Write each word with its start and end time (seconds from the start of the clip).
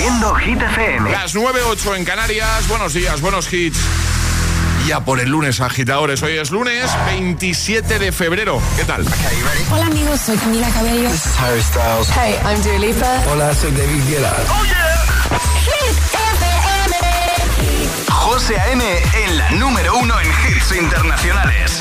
Haciendo 0.00 0.34
Hit 0.36 0.62
FM. 0.62 1.10
Las 1.10 1.34
9.08 1.34 1.96
en 1.98 2.06
Canarias. 2.06 2.66
Buenos 2.68 2.94
días, 2.94 3.20
buenos 3.20 3.52
hits. 3.52 3.78
Ya 4.86 5.04
por 5.04 5.20
el 5.20 5.28
lunes, 5.28 5.60
agitadores. 5.60 6.22
Hoy 6.22 6.38
es 6.38 6.50
lunes 6.50 6.90
27 7.04 7.98
de 7.98 8.10
febrero. 8.10 8.62
¿Qué 8.78 8.84
tal? 8.86 9.04
Hola 9.70 9.84
amigos, 9.84 10.18
soy 10.22 10.38
Camila 10.38 10.70
Cabello. 10.70 11.10
This 11.10 11.26
is 11.26 11.36
Harry 11.38 11.60
Styles. 11.60 12.08
Hey, 12.16 12.34
I'm 12.46 12.62
Dua 12.62 12.78
Lipa. 12.78 13.22
Hola, 13.30 13.54
soy 13.54 13.72
David 13.72 14.02
Guetta. 14.08 14.34
¡Oh, 14.48 14.64
yeah! 14.64 15.38
Hit 15.66 15.98
FM. 16.32 16.96
José 18.10 18.58
A.M. 18.58 18.82
en 19.22 19.36
la 19.36 19.50
número 19.50 19.98
uno 19.98 20.18
en 20.18 20.28
hits 20.28 20.72
internacionales. 20.76 21.78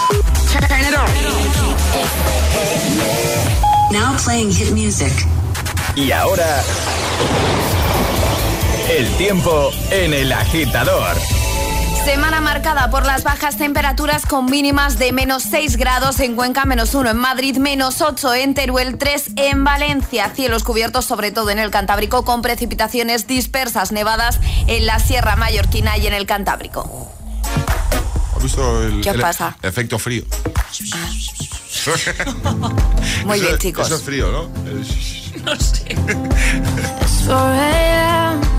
Turn 0.52 0.82
it 0.82 0.94
on. 0.94 1.08
Now 3.94 4.18
playing 4.18 4.52
hit 4.52 4.72
music. 4.72 5.14
Y 5.96 6.12
ahora... 6.12 6.62
El 8.90 9.08
tiempo 9.18 9.72
en 9.92 10.14
el 10.14 10.32
agitador. 10.32 11.16
Semana 12.06 12.42
marcada 12.42 12.90
por 12.90 13.06
las 13.06 13.24
bajas 13.24 13.58
temperaturas 13.58 14.26
con 14.26 14.46
mínimas 14.48 14.98
de 14.98 15.12
menos 15.12 15.44
6 15.44 15.78
grados 15.78 16.20
en 16.20 16.36
Cuenca, 16.36 16.66
menos 16.66 16.96
1 16.96 17.12
en 17.12 17.18
Madrid, 17.18 17.58
menos 17.58 18.02
8 18.02 18.34
en 18.36 18.54
Teruel, 18.56 18.98
3 18.98 19.32
en 19.36 19.64
Valencia. 19.64 20.32
Cielos 20.34 20.64
cubiertos 20.64 21.06
sobre 21.06 21.32
todo 21.32 21.52
en 21.52 21.60
el 21.60 21.70
Cantábrico 21.70 22.26
con 22.26 22.42
precipitaciones 22.42 23.28
dispersas 23.28 23.92
nevadas 23.92 24.40
en 24.68 24.86
la 24.88 24.98
Sierra 25.00 25.36
Mallorquina 25.36 25.98
y 25.98 26.08
en 26.08 26.14
el 26.14 26.26
Cantábrico. 26.26 27.12
¿Has 28.36 28.44
visto 28.44 28.84
el, 28.84 29.02
¿Qué 29.02 29.10
el 29.10 29.20
pasa? 29.22 29.56
efecto 29.62 30.00
frío? 30.00 30.24
Muy 33.26 33.38
Eso- 33.38 33.46
bien, 33.48 33.58
chicos. 33.60 33.86
Eso 33.88 33.96
es 33.98 34.02
frío, 34.04 34.32
¿no? 34.32 34.50
El- 34.70 34.86
4 37.28 37.38
a.m. 37.38 38.59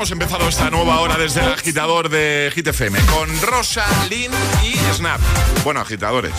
Hemos 0.00 0.12
empezado 0.12 0.48
esta 0.48 0.70
nueva 0.70 0.98
hora 1.00 1.18
desde 1.18 1.40
el 1.42 1.52
agitador 1.52 2.08
de 2.08 2.50
Hit 2.54 2.68
FM 2.68 2.98
con 3.00 3.28
Rosa, 3.42 3.84
Lynn 4.08 4.32
y 4.64 4.72
Snap. 4.94 5.20
Bueno, 5.62 5.80
agitadores, 5.80 6.32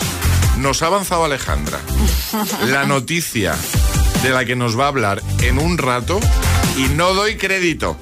nos 0.56 0.82
ha 0.82 0.86
avanzado 0.86 1.24
Alejandra 1.26 1.78
la 2.66 2.86
noticia 2.86 3.54
de 4.24 4.30
la 4.30 4.44
que 4.44 4.56
nos 4.56 4.76
va 4.76 4.86
a 4.86 4.88
hablar 4.88 5.22
en 5.42 5.60
un 5.60 5.78
rato 5.78 6.18
y 6.76 6.88
no 6.88 7.14
doy 7.14 7.36
crédito. 7.36 7.96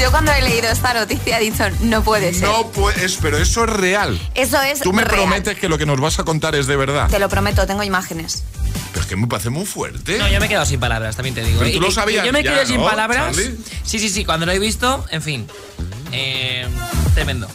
Yo 0.00 0.10
cuando 0.10 0.32
he 0.32 0.42
leído 0.42 0.68
esta 0.68 0.92
noticia 0.94 1.38
he 1.38 1.44
dicho, 1.44 1.62
no 1.78 2.02
puede 2.02 2.34
ser. 2.34 2.48
No 2.48 2.66
puedes, 2.72 3.18
pero 3.22 3.38
eso 3.38 3.62
es 3.64 3.70
real. 3.70 4.20
Eso 4.34 4.60
es 4.62 4.80
Tú 4.80 4.92
me 4.92 5.04
real. 5.04 5.14
prometes 5.14 5.56
que 5.60 5.68
lo 5.68 5.78
que 5.78 5.86
nos 5.86 6.00
vas 6.00 6.18
a 6.18 6.24
contar 6.24 6.56
es 6.56 6.66
de 6.66 6.74
verdad. 6.76 7.08
Te 7.08 7.20
lo 7.20 7.28
prometo, 7.28 7.64
tengo 7.68 7.84
imágenes. 7.84 8.42
Pero 8.98 9.04
es 9.04 9.06
que 9.10 9.16
me 9.16 9.28
parece 9.28 9.50
muy 9.50 9.64
fuerte. 9.64 10.18
No, 10.18 10.26
yo 10.28 10.40
me 10.40 10.46
he 10.46 10.48
quedado 10.48 10.66
sin 10.66 10.80
palabras, 10.80 11.14
también 11.14 11.32
te 11.36 11.44
digo. 11.44 11.58
Pero 11.60 11.70
¿eh? 11.70 11.72
tú 11.72 11.80
lo 11.80 11.86
Y- 11.86 11.90
y 11.90 11.92
sabías 11.92 12.26
Yo 12.26 12.32
me 12.32 12.42
quedé 12.42 12.66
sin 12.66 12.78
¿no, 12.78 12.84
palabras. 12.84 13.26
Charlie? 13.36 13.56
Sí, 13.84 14.00
sí, 14.00 14.08
sí, 14.08 14.24
cuando 14.24 14.44
lo 14.44 14.50
he 14.50 14.58
visto, 14.58 15.04
en 15.12 15.22
fin. 15.22 15.46
Eh, 16.10 16.66
tremendo. 17.14 17.48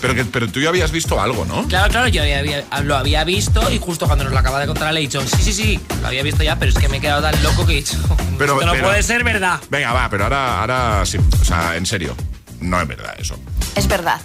Pero, 0.00 0.16
que, 0.16 0.24
pero 0.24 0.48
tú 0.48 0.58
ya 0.60 0.70
habías 0.70 0.90
visto 0.90 1.20
algo, 1.20 1.44
¿no? 1.44 1.68
Claro, 1.68 1.88
claro, 1.92 2.08
yo 2.08 2.20
había- 2.22 2.40
había- 2.40 2.64
lo 2.82 2.96
había 2.96 3.22
visto 3.22 3.70
y 3.70 3.78
justo 3.78 4.06
cuando 4.06 4.24
nos 4.24 4.32
lo 4.32 4.38
acaba 4.40 4.58
de 4.58 4.66
contar 4.66 4.92
le 4.92 4.98
he 4.98 5.02
dicho, 5.02 5.20
sí, 5.24 5.40
sí, 5.40 5.52
sí, 5.52 5.80
lo 6.00 6.08
había 6.08 6.24
visto 6.24 6.42
ya, 6.42 6.58
pero 6.58 6.72
es 6.72 6.78
que 6.78 6.88
me 6.88 6.96
he 6.96 7.00
quedado 7.00 7.22
tan 7.22 7.40
loco 7.44 7.64
que 7.64 7.74
he 7.74 7.76
dicho, 7.76 7.96
Pero- 8.36 8.54
esto 8.58 8.66
no 8.66 8.72
pero- 8.72 8.84
puede 8.88 9.02
ser 9.04 9.22
verdad. 9.22 9.60
Venga, 9.70 9.92
va, 9.92 10.10
pero 10.10 10.24
ahora, 10.24 10.60
ahora 10.62 11.06
sí. 11.06 11.18
O 11.40 11.44
sea, 11.44 11.76
en 11.76 11.86
serio. 11.86 12.16
No 12.60 12.80
es 12.80 12.88
verdad 12.88 13.14
eso. 13.18 13.36
Es 13.76 13.86
verdad. 13.86 14.20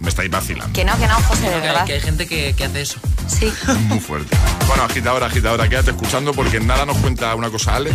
Me 0.00 0.08
estáis 0.08 0.30
vacilando. 0.30 0.72
Que 0.72 0.84
no, 0.84 0.98
que 0.98 1.06
no, 1.06 1.14
José, 1.14 1.42
de 1.42 1.48
Que 1.48 1.54
hay, 1.56 1.60
verdad. 1.60 1.84
que 1.84 1.92
hay 1.92 2.00
gente 2.00 2.26
que, 2.26 2.54
que 2.54 2.64
hace 2.64 2.80
eso. 2.80 2.98
Sí. 3.28 3.52
Muy 3.88 4.00
fuerte. 4.00 4.34
Bueno, 4.66 4.82
agitadora, 4.84 5.26
agitadora, 5.26 5.68
quédate 5.68 5.90
escuchando 5.90 6.32
porque 6.32 6.58
nada 6.58 6.86
nos 6.86 6.96
cuenta 6.98 7.34
una 7.34 7.50
cosa 7.50 7.76
Ale 7.76 7.92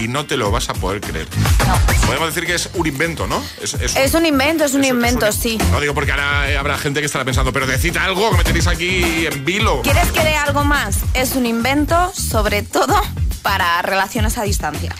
y 0.00 0.06
no 0.08 0.26
te 0.26 0.36
lo 0.36 0.50
vas 0.50 0.68
a 0.68 0.74
poder 0.74 1.00
creer. 1.00 1.26
No. 1.66 2.06
Podemos 2.06 2.28
decir 2.28 2.46
que 2.46 2.54
es 2.54 2.68
un 2.74 2.86
invento, 2.86 3.26
¿no? 3.26 3.42
Es, 3.62 3.72
Es 3.74 4.14
un 4.14 4.26
invento, 4.26 4.64
es 4.64 4.74
un 4.74 4.82
es- 4.82 4.86
es 4.90 4.92
invento, 4.94 5.26
un- 5.26 5.32
sí. 5.32 5.58
No 5.72 5.80
digo 5.80 5.94
porque 5.94 6.12
ahora 6.12 6.58
habrá 6.58 6.76
gente 6.78 7.00
que 7.00 7.06
estará 7.06 7.24
pensando, 7.24 7.52
pero 7.52 7.66
decid 7.66 7.96
algo 7.96 8.30
que 8.32 8.36
me 8.36 8.44
tenéis 8.44 8.66
aquí 8.66 9.26
en 9.26 9.44
vilo. 9.44 9.80
¿Quieres 9.82 10.12
que 10.12 10.22
dé 10.22 10.36
algo 10.36 10.62
más? 10.62 10.98
Es 11.14 11.34
un 11.36 11.46
invento, 11.46 12.12
sobre 12.14 12.62
todo, 12.62 13.00
para 13.42 13.80
relaciones 13.82 14.36
a 14.38 14.42
distancia. 14.42 14.94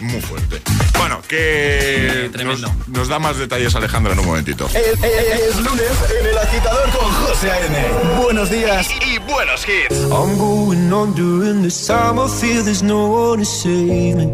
Muy 0.00 0.20
fuerte. 0.20 0.60
Bueno, 0.96 1.20
que 1.26 2.30
tremendo. 2.32 2.68
Nos, 2.68 2.88
nos 2.88 3.08
da 3.08 3.18
más 3.18 3.36
detalles 3.36 3.74
Alejandra 3.74 4.12
en 4.12 4.20
un 4.20 4.26
momentito. 4.26 4.66
Es, 4.66 4.76
es- 5.02 5.02
es 5.02 5.56
lunes 5.56 5.90
en 6.20 6.26
el 6.26 6.38
agitador 6.38 6.88
con 6.90 7.10
José 7.26 7.50
A.M. 7.50 8.22
Buenos 8.22 8.50
días 8.50 8.88
y, 8.90 9.14
y 9.14 9.18
buenos 9.18 9.66
hits. 9.66 9.96
I'm 10.12 10.38
going 10.38 10.92
on 10.92 11.14
during 11.14 11.62
this 11.62 11.86
time. 11.86 12.18
I 12.18 12.28
feel 12.28 12.62
there's 12.62 12.82
no 12.82 13.06
one 13.08 13.38
to 13.40 13.44
save 13.44 14.16
me. 14.16 14.26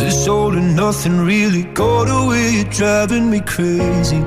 This 0.00 0.28
all 0.28 0.52
and 0.56 0.76
nothing 0.76 1.24
really 1.24 1.64
got 1.74 2.08
away. 2.08 2.50
You're 2.52 2.64
driving 2.70 3.30
me 3.30 3.40
crazy. 3.40 4.22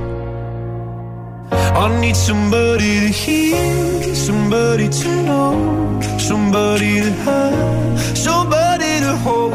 I 1.52 2.00
need 2.00 2.16
somebody 2.16 3.00
to 3.02 3.08
hear, 3.08 4.16
somebody 4.16 4.88
to 4.90 5.10
know, 5.24 6.00
somebody 6.18 7.02
to 7.02 7.12
have, 7.26 8.18
somebody 8.18 9.00
to 9.00 9.16
hold. 9.18 9.54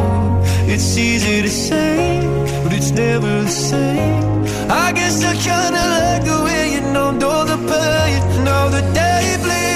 It's 0.68 0.96
easy 0.98 1.42
to 1.42 1.48
say, 1.48 2.20
but 2.62 2.72
it's 2.72 2.90
never 2.90 3.42
the 3.42 3.48
same. 3.48 4.44
I 4.68 4.92
guess 4.92 5.22
I 5.24 5.34
kinda 5.48 5.82
like 5.96 6.24
the 6.24 6.38
way 6.44 6.74
you 6.74 6.80
numbed 6.92 7.22
all 7.22 7.44
the 7.44 7.56
pain. 7.56 8.44
Now 8.44 8.68
the 8.68 8.82
day 8.92 9.36
bleeds 9.42 9.75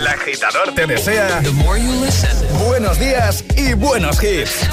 El 0.00 0.06
agitador 0.06 0.74
te 0.74 0.86
desea 0.86 1.42
buenos 2.64 2.98
días 2.98 3.44
y 3.54 3.74
buenos 3.74 4.16
hits. 4.22 4.66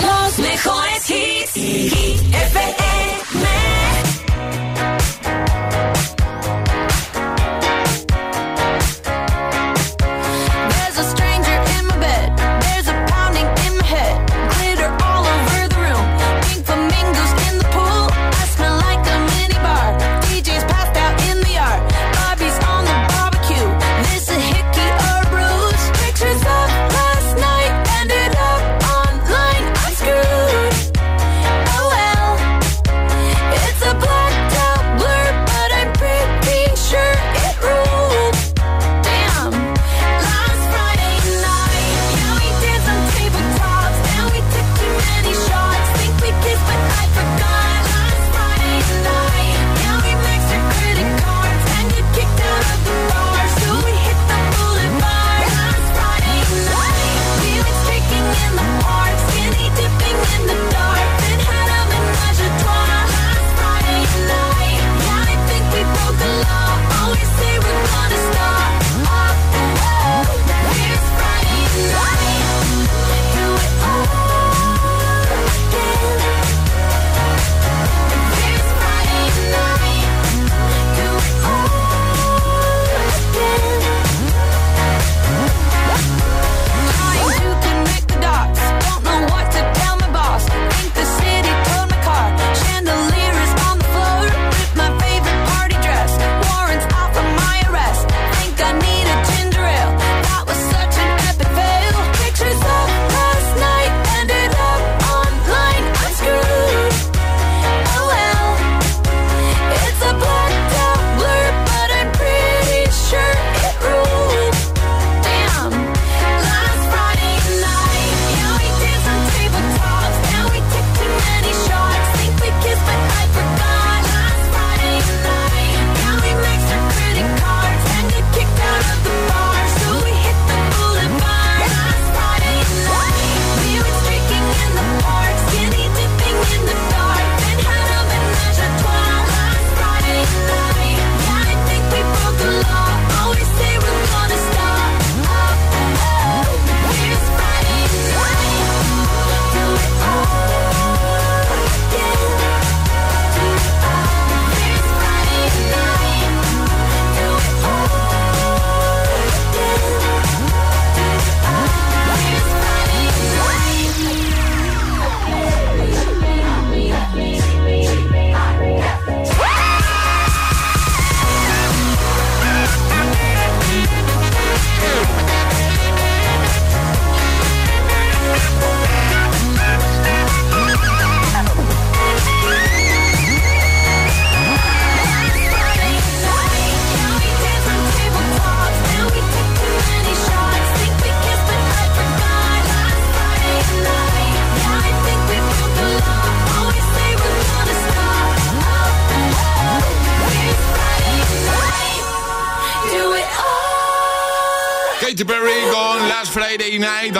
Los 0.00 0.38
mejores 0.38 1.10
hits. 1.10 1.52
Hit 1.52 2.34
FM. 2.34 3.59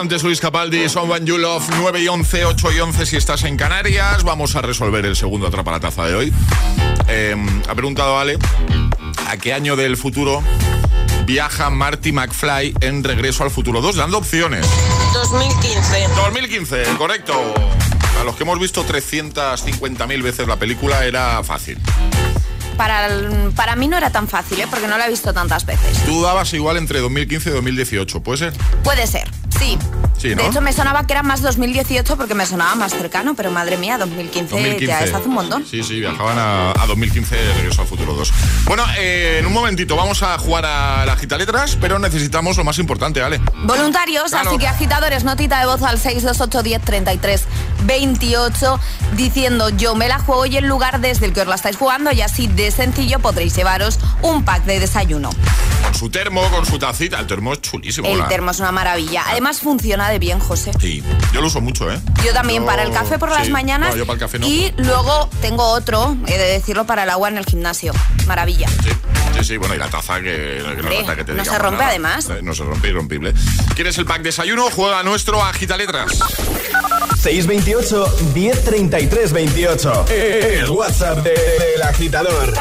Antes 0.01 0.23
Luis 0.23 0.41
Capaldi, 0.41 0.89
Someone 0.89 1.27
You 1.27 1.37
Love, 1.37 1.63
9 1.77 2.01
y 2.01 2.09
11, 2.09 2.47
8 2.47 2.73
y 2.73 2.81
11 2.81 3.05
si 3.07 3.17
estás 3.19 3.45
en 3.45 3.59
Canarias. 3.59 4.25
Vamos 4.25 4.57
a 4.57 4.63
resolver 4.63 5.05
el 5.05 5.15
segundo 5.15 5.47
atrapalataza 5.47 6.07
de 6.07 6.15
hoy. 6.15 6.33
Eh, 7.07 7.37
ha 7.69 7.75
preguntado 7.75 8.19
Ale 8.19 8.39
a 9.29 9.37
qué 9.37 9.53
año 9.53 9.77
del 9.77 9.99
futuro 9.99 10.43
viaja 11.27 11.69
Marty 11.69 12.13
McFly 12.13 12.75
en 12.81 13.05
Regreso 13.05 13.45
al 13.45 13.51
Futuro 13.51 13.83
2, 13.83 13.97
dando 13.97 14.17
opciones. 14.19 14.67
2015. 15.13 16.09
2015, 16.17 16.83
correcto. 16.97 17.35
A 18.21 18.25
los 18.25 18.37
que 18.37 18.45
hemos 18.45 18.59
visto 18.59 18.87
350.000 18.87 20.23
veces 20.23 20.49
la 20.49 20.57
película 20.57 21.05
era 21.05 21.45
fácil. 21.45 21.79
Para, 22.79 23.07
el- 23.09 23.53
para 23.55 23.77
mí 23.77 23.87
no 23.89 23.99
era 23.99 24.11
tan 24.11 24.27
fácil, 24.27 24.59
¿eh? 24.61 24.67
porque 24.71 24.89
no 24.89 24.97
la 24.97 25.07
he 25.07 25.11
visto 25.11 25.35
tantas 25.35 25.67
veces. 25.67 26.03
Tú 26.07 26.23
dabas 26.23 26.55
igual 26.55 26.79
entre 26.79 27.01
2015 27.01 27.51
y 27.51 27.53
2018, 27.53 28.23
¿puede 28.23 28.39
ser? 28.39 28.53
Puede 28.83 29.07
ser, 29.07 29.29
sí. 29.61 29.79
Sí, 30.19 30.35
¿no? 30.35 30.43
De 30.43 30.49
hecho, 30.51 30.61
me 30.61 30.71
sonaba 30.75 31.07
que 31.07 31.15
era 31.15 31.23
más 31.23 31.41
2018 31.41 32.15
porque 32.19 32.35
me 32.35 32.45
sonaba 32.45 32.75
más 32.75 32.93
cercano, 32.93 33.33
pero 33.35 33.51
madre 33.51 33.79
mía, 33.79 33.97
2015, 33.97 34.51
2015. 34.55 34.87
ya 34.87 35.01
es 35.01 35.15
hace 35.15 35.27
un 35.29 35.33
montón. 35.35 35.65
Sí, 35.67 35.83
sí, 35.83 35.99
viajaban 35.99 36.39
a, 36.39 36.73
a 36.73 36.87
2015 36.87 37.35
de 37.35 37.55
Regreso 37.55 37.81
al 37.81 37.89
Futuro 37.89 38.13
2. 38.13 38.31
Bueno, 38.67 38.85
eh, 38.99 39.39
en 39.41 39.47
un 39.47 39.53
momentito 39.55 39.97
vamos 39.97 40.23
a 40.23 40.37
jugar 40.37 40.67
a 40.67 41.07
la 41.07 41.17
gita 41.17 41.39
letras, 41.39 41.79
pero 41.81 41.99
necesitamos 41.99 42.59
lo 42.59 42.65
más 42.65 42.79
importante, 42.79 43.23
Ale. 43.23 43.41
Voluntarios, 43.65 44.31
Claro. 44.31 44.51
así 44.51 44.59
que 44.59 44.69
agitadores, 44.69 45.25
notita 45.25 45.59
de 45.61 45.65
voz 45.65 45.83
al 45.83 45.99
628 45.99 46.63
10 46.65 46.83
33 46.83 47.45
28 47.85 48.79
diciendo 49.17 49.71
yo 49.71 49.95
me 49.95 50.07
la 50.09 50.19
juego 50.19 50.45
y 50.45 50.59
el 50.59 50.67
lugar 50.67 51.01
desde 51.01 51.25
el 51.25 51.33
que 51.33 51.41
os 51.41 51.47
la 51.47 51.55
estáis 51.55 51.77
jugando 51.79 52.13
y 52.13 52.21
así 52.21 52.47
de 52.47 52.71
sencillo 52.71 53.21
podréis 53.21 53.57
llevaros 53.57 53.99
un 54.21 54.45
pack 54.45 54.65
de 54.65 54.81
desayuno. 54.81 55.31
Con 55.91 55.99
su 55.99 56.09
termo, 56.11 56.49
con 56.51 56.65
su 56.65 56.79
tacita. 56.79 57.19
El 57.19 57.27
termo 57.27 57.53
es 57.53 57.61
chulísimo. 57.63 58.07
El 58.09 58.19
la- 58.19 58.29
termo 58.29 58.53
es 58.53 58.61
una 58.61 58.71
maravilla. 58.71 59.25
Además 59.27 59.59
funciona 59.59 60.09
de 60.09 60.19
bien, 60.21 60.39
José. 60.39 60.71
Sí, 60.81 61.03
yo 61.33 61.41
lo 61.41 61.49
uso 61.49 61.61
mucho, 61.61 61.91
¿eh? 61.91 62.01
Yo 62.25 62.33
también 62.33 62.63
Yo- 62.63 62.67
para 62.67 62.85
el 62.85 62.93
café 62.93 63.19
por 63.19 63.29
las 63.31 63.49
mañanas 63.51 63.91
No, 63.91 63.97
yo 63.97 64.07
para 64.07 64.15
el 64.15 64.21
café 64.21 64.39
no. 64.39 64.47
y 64.47 64.73
luego 64.77 65.29
tengo 65.43 65.65
otro, 65.65 66.17
he 66.29 66.39
de 66.39 66.45
decirlo, 66.53 66.87
para 66.87 67.03
el 67.03 67.11
agua 67.11 67.29
en 67.29 67.39
el 67.39 67.45
gimnasio. 67.45 67.93
Maravilla. 68.27 68.69
Sí, 68.69 68.91
sí, 69.39 69.45
sí, 69.45 69.57
bueno, 69.57 69.75
y 69.75 69.79
la 69.79 69.89
taza 69.91 70.21
que, 70.21 70.23
que 70.23 70.63
no, 70.63 70.69
Hombre, 70.91 71.17
que 71.17 71.25
te 71.25 71.35
no 71.35 71.45
se 71.45 71.59
rompe 71.59 71.79
nada. 71.79 71.89
además. 71.91 72.31
Eh, 72.31 72.39
No 72.41 72.55
se 72.55 72.63
rompe, 72.63 72.89
irrompible. 72.89 73.35
¿Quieres 73.75 73.99
el 73.99 74.07
pack 74.07 74.23
desayuno? 74.23 74.71
Juega 74.71 75.03
nuestro 75.03 75.43
Agita 75.43 75.77
Letras. 75.77 76.13
628 77.21 78.17
1033 78.33 79.33
28. 79.33 80.07
El 80.09 80.71
WhatsApp 80.71 81.19
de- 81.19 81.31
del 81.33 81.83
agitador. 81.83 82.55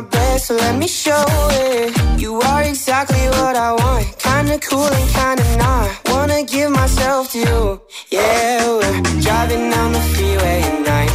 My 0.00 0.08
bed, 0.08 0.40
so 0.40 0.54
let 0.56 0.76
me 0.76 0.86
show 0.86 1.24
it. 1.50 2.20
You 2.20 2.40
are 2.40 2.62
exactly 2.62 3.24
what 3.38 3.56
I 3.56 3.72
want. 3.72 4.06
Kinda 4.18 4.58
cool 4.58 4.90
and 4.98 5.08
kinda 5.18 5.44
not. 5.56 5.88
Wanna 6.10 6.42
give 6.42 6.70
myself 6.70 7.32
to 7.32 7.38
you. 7.38 7.80
Yeah, 8.10 8.66
we're 8.78 9.02
driving 9.26 9.70
down 9.70 9.92
the 9.92 10.04
freeway 10.12 10.58
at 10.70 10.78
night. 10.92 11.12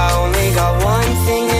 I 0.00 0.04
only 0.20 0.48
got 0.58 0.72
one 0.84 1.12
thing 1.26 1.51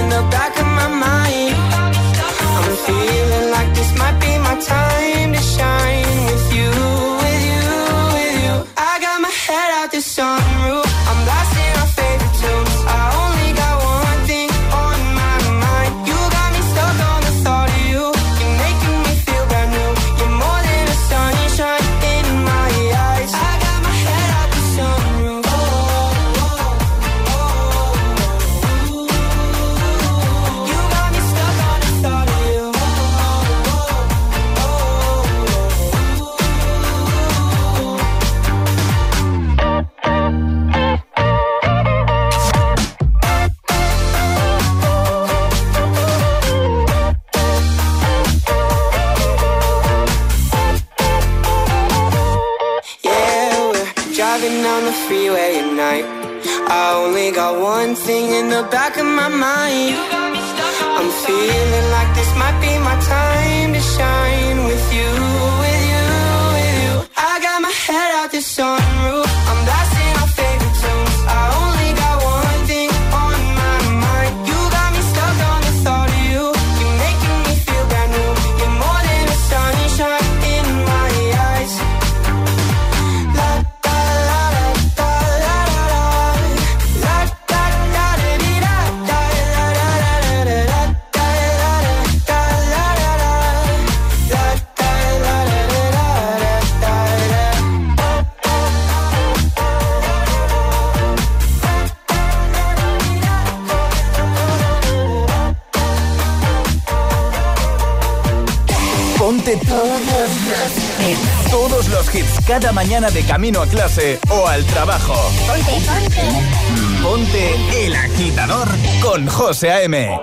cada 112.61 112.71
mañana 112.71 113.09
de 113.11 113.23
camino 113.23 113.63
a 113.63 113.67
clase 113.67 114.21
o 114.29 114.47
al 114.47 114.63
trabajo. 114.67 115.15
Ponte, 115.47 115.73
ponte. 115.87 117.03
Ponte 117.03 117.87
el 117.87 117.97
agitador 117.97 118.69
con 119.01 119.27
José 119.27 119.71
A.M. 119.73 120.21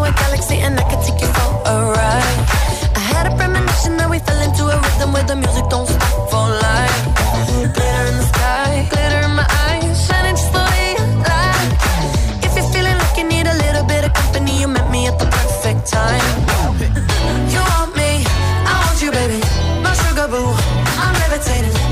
A 0.00 0.12
galaxy 0.12 0.58
and 0.60 0.78
I 0.78 0.82
can 0.84 1.02
take 1.02 1.20
you 1.20 1.26
for 1.26 1.50
a 1.66 1.90
ride. 1.90 2.38
I 2.94 3.00
had 3.00 3.26
a 3.26 3.36
premonition 3.36 3.96
that 3.96 4.08
we 4.08 4.20
fell 4.20 4.40
into 4.40 4.64
a 4.68 4.76
rhythm 4.80 5.12
where 5.12 5.24
the 5.24 5.34
music 5.34 5.57
entertainers 21.50 21.87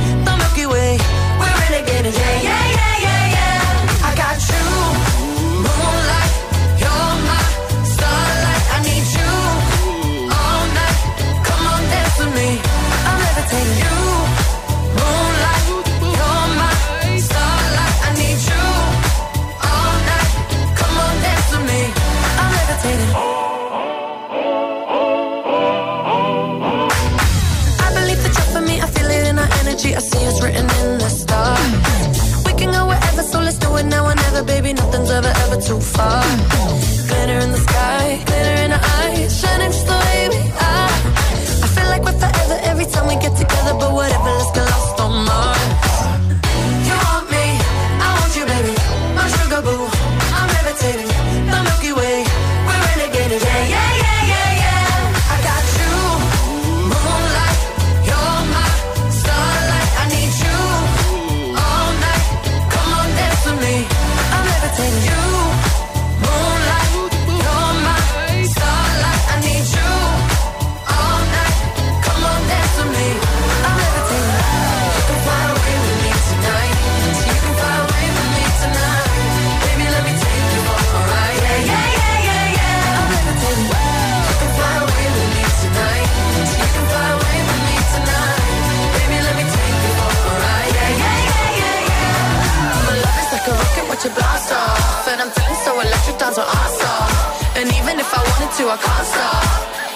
Can't 98.85 99.07
stop. 99.12 99.45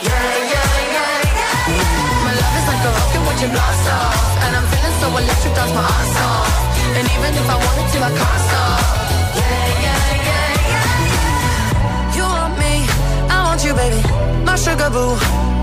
Yeah, 0.07 0.13
yeah, 0.53 0.69
yeah, 0.97 1.37
yeah. 1.39 2.25
My 2.25 2.33
love 2.41 2.55
is 2.59 2.67
like 2.71 2.83
a 2.89 2.91
rocket 2.97 3.23
watching 3.27 3.53
blast 3.55 3.87
off. 3.97 4.17
And 4.45 4.53
I'm 4.57 4.67
feeling 4.71 4.97
so 5.01 5.07
electric, 5.21 5.55
that's 5.59 5.73
my 5.77 5.85
ass 5.85 6.17
off. 6.25 6.49
And 6.97 7.07
even 7.15 7.33
if 7.41 7.47
I 7.55 7.57
wanted 7.65 7.89
to, 7.93 7.99
I 8.09 8.11
can't 8.21 8.43
stop. 8.49 8.81
Yeah, 9.41 9.67
yeah, 9.85 10.01
yeah, 10.29 10.69
yeah. 10.71 12.17
You 12.17 12.25
want 12.25 12.55
me, 12.63 12.75
I 13.29 13.37
want 13.47 13.61
you, 13.65 13.73
baby. 13.75 14.01
My 14.49 14.57
sugar 14.57 14.91
boo, 14.91 15.15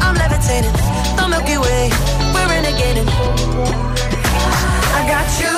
I'm 0.05 0.15
levitating. 0.15 0.75
The 1.17 1.23
Milky 1.27 1.57
Way, 1.57 1.89
we're 2.33 2.47
renegading. 2.53 3.09
I 4.97 5.01
got 5.13 5.27
you, 5.41 5.57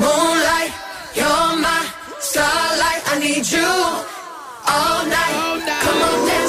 moonlight. 0.00 0.72
You're 1.18 1.52
my 1.66 1.80
starlight. 2.20 3.02
I 3.12 3.18
need 3.18 3.44
you 3.50 3.70
all 4.72 5.04
night. 5.04 5.36
Come 5.84 6.02
on, 6.08 6.18
dance 6.28 6.41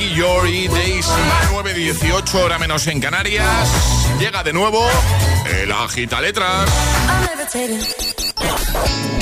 Nicky 0.00 0.14
Yori, 0.14 0.66
Daisy, 0.66 1.10
9.18 1.52 2.34
hora 2.36 2.58
menos 2.58 2.86
en 2.86 3.00
Canarias. 3.00 3.68
Llega 4.18 4.42
de 4.42 4.54
nuevo 4.54 4.88
el 5.60 5.70
agita 5.70 6.22
letras. 6.22 6.70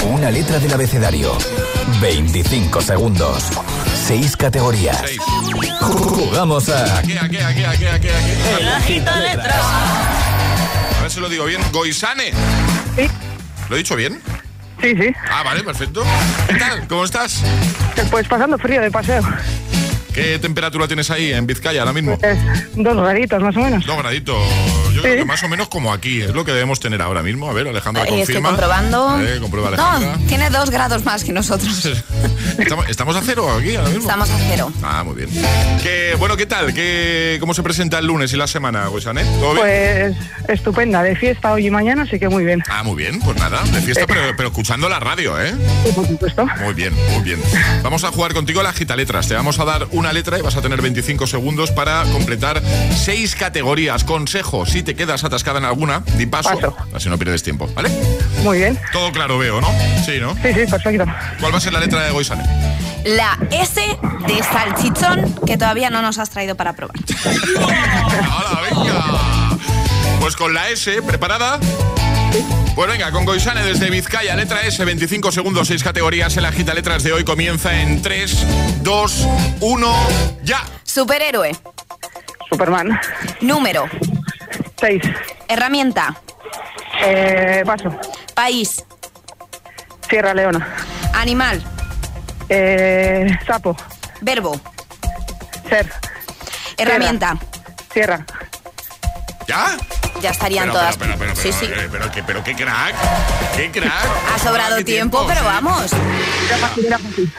Una 0.05 0.31
letra 0.31 0.61
del 0.61 0.73
abecedario. 0.73 1.37
25 2.01 2.81
segundos. 2.81 3.45
6 4.07 4.37
categorías. 4.37 5.01
Seis. 5.05 5.21
Jugamos 5.81 6.69
a 6.69 6.99
Aquí, 6.99 7.19
aquí, 7.19 7.39
aquí, 7.39 7.65
aquí, 7.65 7.87
aquí, 7.87 8.09
aquí. 8.09 8.61
El 8.61 8.69
agita 8.69 9.17
letras. 9.19 9.61
A 10.97 11.03
ver 11.03 11.11
si 11.11 11.19
lo 11.19 11.29
digo 11.29 11.45
bien. 11.45 11.61
Goisane. 11.73 12.31
Sí. 12.95 13.11
¿Lo 13.69 13.75
he 13.75 13.79
dicho 13.79 13.97
bien? 13.97 14.23
Sí, 14.81 14.95
sí. 14.97 15.13
Ah, 15.29 15.43
vale, 15.43 15.65
perfecto. 15.65 16.05
¿Qué 16.47 16.55
tal? 16.55 16.87
¿Cómo 16.87 17.05
estás? 17.05 17.43
Pues 18.13 18.29
pasando 18.29 18.57
frío 18.59 18.81
de 18.81 18.93
paseo. 18.93 19.23
¿Qué 20.19 20.37
temperatura 20.41 20.89
tienes 20.89 21.13
ahí 21.13 21.33
en 21.33 21.47
Vizcaya 21.47 21.83
ahora 21.83 21.93
mismo? 21.93 22.19
Eh, 22.21 22.37
dos 22.75 22.97
graditos 22.97 23.41
más 23.41 23.57
o 23.57 23.61
menos. 23.61 23.87
Dos 23.87 23.99
graditos. 23.99 24.37
Yo 24.99 25.03
creo 25.03 25.15
Sí. 25.15 25.19
que 25.21 25.25
más 25.25 25.43
o 25.45 25.49
menos 25.49 25.69
como 25.69 25.93
aquí. 25.93 26.23
Es 26.23 26.35
lo 26.35 26.45
que 26.45 26.53
debemos 26.53 26.81
tener 26.81 27.01
ahora 27.03 27.23
mismo. 27.23 27.49
A 27.49 27.53
ver, 27.53 27.69
Alejandra 27.69 28.03
Ahí 28.03 28.09
estoy 28.21 28.35
confirma. 28.37 28.49
comprobando. 28.51 29.21
Eh, 29.21 29.39
comprueba 29.41 29.69
Alejandra. 29.69 30.17
no, 30.17 30.27
tiene 30.27 30.51
dos 30.51 30.71
grados 30.71 31.05
más 31.05 31.23
que 31.25 31.33
nosotros. 31.33 31.87
¿Estamos, 32.59 32.89
estamos 32.89 33.17
a 33.17 33.23
cero 33.23 33.49
aquí 33.57 33.77
ahora 33.77 33.89
mismo? 33.91 34.03
Estamos 34.03 34.31
a 34.31 34.39
cero. 34.49 34.73
Ah, 34.83 35.05
muy 35.05 35.15
bien. 35.15 35.29
Que, 35.83 36.17
bueno, 36.19 36.37
¿qué 36.37 36.47
tal? 36.47 36.75
¿Qué, 36.75 37.37
¿Cómo 37.41 37.55
se 37.55 37.63
presenta 37.63 37.99
el 38.01 38.07
lunes 38.07 38.33
y 38.33 38.37
la 38.37 38.47
semana, 38.49 38.87
Goisane? 38.89 39.23
¿Todo 39.41 39.55
bien? 39.55 39.65
Pues 39.65 40.17
estupenda, 40.59 41.03
de 41.03 41.15
fiesta 41.15 41.53
hoy 41.53 41.67
y 41.67 41.71
mañana, 41.71 42.03
así 42.03 42.19
que 42.19 42.29
muy 42.29 42.45
bien. 42.45 42.63
Ah, 42.69 42.83
muy 42.83 42.97
bien, 42.97 43.21
pues 43.21 43.37
nada, 43.39 43.63
de 43.63 43.81
fiesta, 43.83 44.07
pero, 44.07 44.21
pero 44.37 44.49
escuchando 44.49 44.89
la 44.89 44.99
radio, 44.99 45.41
¿eh? 45.41 45.55
Sí, 45.85 45.93
por 45.93 46.07
supuesto. 46.09 46.47
Muy 46.65 46.75
bien, 46.75 46.93
muy 47.15 47.23
bien. 47.23 47.41
Vamos 47.83 48.03
a 48.05 48.11
jugar 48.11 48.35
contigo 48.35 48.63
la 48.63 48.73
gita 48.73 48.97
letras. 48.97 49.29
Te 49.29 49.35
vamos 49.35 49.59
a 49.61 49.65
dar 49.65 49.87
una 49.93 50.13
letra 50.13 50.39
y 50.39 50.43
vas 50.43 50.57
a 50.57 50.63
tener 50.63 50.83
25 50.83 51.27
segundos 51.27 51.71
para 51.71 52.03
completar 52.05 52.61
seis 52.97 53.35
categorías. 53.37 54.03
Consejo, 54.05 54.67
si 54.67 54.83
te 54.89 54.97
quedas 54.97 55.23
atascada 55.23 55.59
en 55.59 55.67
alguna, 55.67 56.03
di 56.17 56.25
paso, 56.25 56.49
Paso. 56.49 56.75
así 56.95 57.11
no 57.11 57.19
pierdes 57.19 57.43
tiempo, 57.43 57.69
¿vale? 57.75 57.91
Muy 58.43 58.57
bien. 58.57 58.81
Todo 58.91 59.13
claro 59.13 59.37
veo, 59.37 59.61
¿no? 59.61 59.69
Sí, 60.07 60.19
¿no? 60.19 60.33
Sí, 60.37 60.55
sí, 60.55 60.65
perfecto. 60.67 61.05
¿Cuál 61.39 61.53
va 61.53 61.59
a 61.59 61.61
ser 61.61 61.75
la 61.75 61.81
letra 61.81 62.03
de 62.05 62.11
Goisane? 62.11 62.43
La 63.05 63.39
S 63.51 63.79
de 64.27 64.43
salchichón 64.43 65.35
que 65.45 65.59
todavía 65.59 65.91
no 65.91 66.01
nos 66.01 66.17
has 66.17 66.31
traído 66.31 66.55
para 66.55 66.73
probar. 66.73 66.97
¡Hala, 67.59 68.61
venga! 68.63 69.59
Pues 70.21 70.37
con 70.37 70.55
la 70.55 70.71
S, 70.71 71.03
¿preparada? 71.03 71.61
Pues 72.75 72.89
venga, 72.89 73.11
con 73.11 73.27
Goisane 73.27 73.63
desde 73.65 73.91
Vizcaya, 73.91 74.37
letra 74.37 74.63
S, 74.63 74.83
25 74.83 75.31
segundos, 75.33 75.69
6 75.69 75.85
categorías. 75.85 76.35
El 76.39 76.47
agita 76.47 76.73
letras 76.73 77.03
de 77.03 77.13
hoy 77.13 77.25
comienza 77.25 77.79
en 77.79 78.01
3, 78.01 78.47
2, 78.81 79.29
1, 79.61 79.95
ya. 80.45 80.63
Superhéroe. 80.83 81.55
Superman. 82.49 82.99
Número. 83.43 83.85
Seis. 84.79 85.03
Herramienta. 85.49 86.15
Eh, 87.05 87.63
paso. 87.67 87.91
País. 88.35 88.85
Sierra 90.09 90.35
Leona. 90.35 90.67
Animal. 91.15 91.63
Eh, 92.49 93.27
sapo. 93.47 93.77
Verbo. 94.21 94.59
Ser. 95.69 95.91
Herramienta. 96.77 97.37
Sierra. 97.93 98.25
¿Ya? 99.47 99.77
Ya 100.21 100.31
estarían 100.31 100.65
Pero, 100.65 100.75
todas. 100.75 100.97
pero, 100.97 101.13
pero, 101.19 101.33
pero, 101.33 101.37
sí, 101.37 101.53
sí. 101.53 101.67
eh, 101.67 101.89
pero, 101.91 102.11
qué, 102.11 102.23
pero 102.23 102.45
qué 102.45 102.55
crack, 102.55 102.95
qué 103.57 103.71
crack. 103.71 103.93
Ha 104.35 104.39
sobrado 104.39 104.77
¿Qué 104.79 104.85
tiempo, 104.85 105.25
pero 105.27 105.41
sí. 105.41 105.47
vamos. 105.47 105.93
Era 106.49 106.57
fácil, 106.59 106.87
era 106.87 106.99
fácil. 106.99 107.33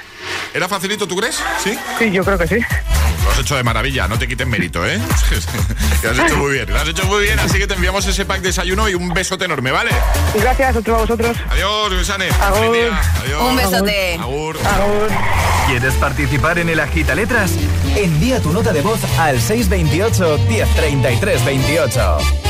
¿Era 0.53 0.67
facilito, 0.67 1.07
tú 1.07 1.15
crees? 1.17 1.39
Sí. 1.63 1.77
Sí, 1.99 2.11
yo 2.11 2.23
creo 2.23 2.37
que 2.37 2.47
sí. 2.47 2.57
Has 3.39 3.45
hecho 3.45 3.55
de 3.55 3.63
maravilla, 3.63 4.05
no 4.05 4.19
te 4.19 4.27
quiten 4.27 4.49
mérito, 4.49 4.85
¿eh? 4.85 4.99
lo 6.03 6.09
has 6.09 6.19
hecho 6.19 6.35
muy 6.35 6.51
bien, 6.51 6.69
lo 6.69 6.77
has 6.77 6.89
hecho 6.89 7.05
muy 7.05 7.23
bien, 7.23 7.39
así 7.39 7.57
que 7.57 7.67
te 7.67 7.73
enviamos 7.73 8.05
ese 8.05 8.25
pack 8.25 8.41
de 8.41 8.47
desayuno 8.47 8.89
y 8.89 8.95
un 8.95 9.13
besote 9.13 9.45
enorme, 9.45 9.71
¿vale? 9.71 9.91
Gracias, 10.35 10.75
otro 10.75 10.97
a 10.97 10.99
vosotros. 10.99 11.37
Adiós, 11.49 11.89
Luisane. 11.93 12.27
Agur. 12.41 12.75
Adiós. 13.23 13.41
Un 13.41 13.55
besote. 13.55 14.15
Agur. 14.15 14.57
Agur. 14.57 15.09
¿Quieres 15.67 15.93
participar 15.93 16.59
en 16.59 16.67
el 16.67 16.81
agita 16.81 17.15
letras? 17.15 17.53
Envía 17.95 18.41
tu 18.41 18.51
nota 18.51 18.73
de 18.73 18.81
voz 18.81 18.99
al 19.17 19.39
628 19.39 20.37
1033 20.49 21.45
28. 21.45 22.48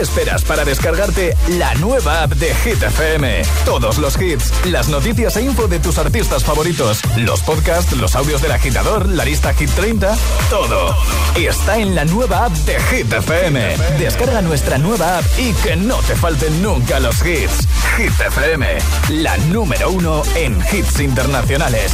Esperas 0.00 0.42
para 0.44 0.64
descargarte 0.64 1.36
la 1.58 1.74
nueva 1.74 2.22
app 2.22 2.32
de 2.32 2.54
Hit 2.54 2.82
FM? 2.82 3.42
Todos 3.64 3.98
los 3.98 4.20
hits, 4.20 4.52
las 4.64 4.88
noticias 4.88 5.36
e 5.36 5.42
info 5.42 5.68
de 5.68 5.78
tus 5.78 5.98
artistas 5.98 6.42
favoritos, 6.42 7.00
los 7.16 7.42
podcasts, 7.42 7.92
los 7.92 8.16
audios 8.16 8.40
del 8.40 8.52
agitador, 8.52 9.06
la 9.08 9.24
lista 9.24 9.52
Hit 9.52 9.70
30, 9.70 10.16
todo. 10.48 10.96
Está 11.36 11.78
en 11.78 11.94
la 11.94 12.06
nueva 12.06 12.46
app 12.46 12.52
de 12.52 12.80
Hit 12.80 13.12
FM. 13.12 13.76
Descarga 13.98 14.40
nuestra 14.40 14.78
nueva 14.78 15.18
app 15.18 15.24
y 15.38 15.52
que 15.52 15.76
no 15.76 15.96
te 15.98 16.16
falten 16.16 16.62
nunca 16.62 16.98
los 16.98 17.16
hits. 17.24 17.68
Hit 17.96 18.18
FM, 18.18 18.66
la 19.10 19.36
número 19.36 19.90
uno 19.90 20.22
en 20.34 20.58
hits 20.72 21.00
internacionales. 21.00 21.92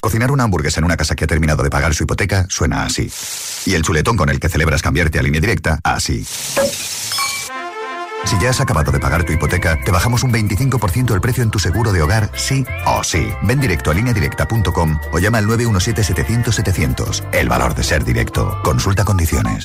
Cocinar 0.00 0.32
una 0.32 0.44
hamburguesa 0.44 0.80
en 0.80 0.84
una 0.84 0.96
casa 0.96 1.14
que 1.14 1.24
ha 1.24 1.28
terminado 1.28 1.62
de 1.62 1.70
pagar 1.70 1.94
su 1.94 2.02
hipoteca 2.02 2.46
suena 2.48 2.84
así. 2.84 3.10
Y 3.66 3.74
el 3.74 3.82
chuletón 3.82 4.16
con 4.16 4.28
el 4.28 4.40
que 4.40 4.48
celebras 4.48 4.82
cambiarte 4.82 5.18
a 5.18 5.22
línea 5.22 5.40
directa, 5.40 5.78
así. 5.82 6.24
Si 8.24 8.38
ya 8.40 8.50
has 8.50 8.60
acabado 8.60 8.90
de 8.90 9.00
pagar 9.00 9.24
tu 9.24 9.32
hipoteca, 9.32 9.78
te 9.84 9.90
bajamos 9.90 10.22
un 10.24 10.32
25% 10.32 11.14
el 11.14 11.20
precio 11.20 11.42
en 11.42 11.50
tu 11.50 11.58
seguro 11.58 11.92
de 11.92 12.02
hogar, 12.02 12.30
sí 12.36 12.64
o 12.86 13.04
sí. 13.04 13.28
Ven 13.42 13.60
directo 13.60 13.90
a 13.90 13.94
lineadirecta.com 13.94 14.98
o 15.12 15.18
llama 15.18 15.38
al 15.38 15.46
917-700-700. 15.46 17.24
El 17.32 17.48
valor 17.48 17.74
de 17.74 17.84
ser 17.84 18.04
directo. 18.04 18.58
Consulta 18.62 19.04
condiciones. 19.04 19.64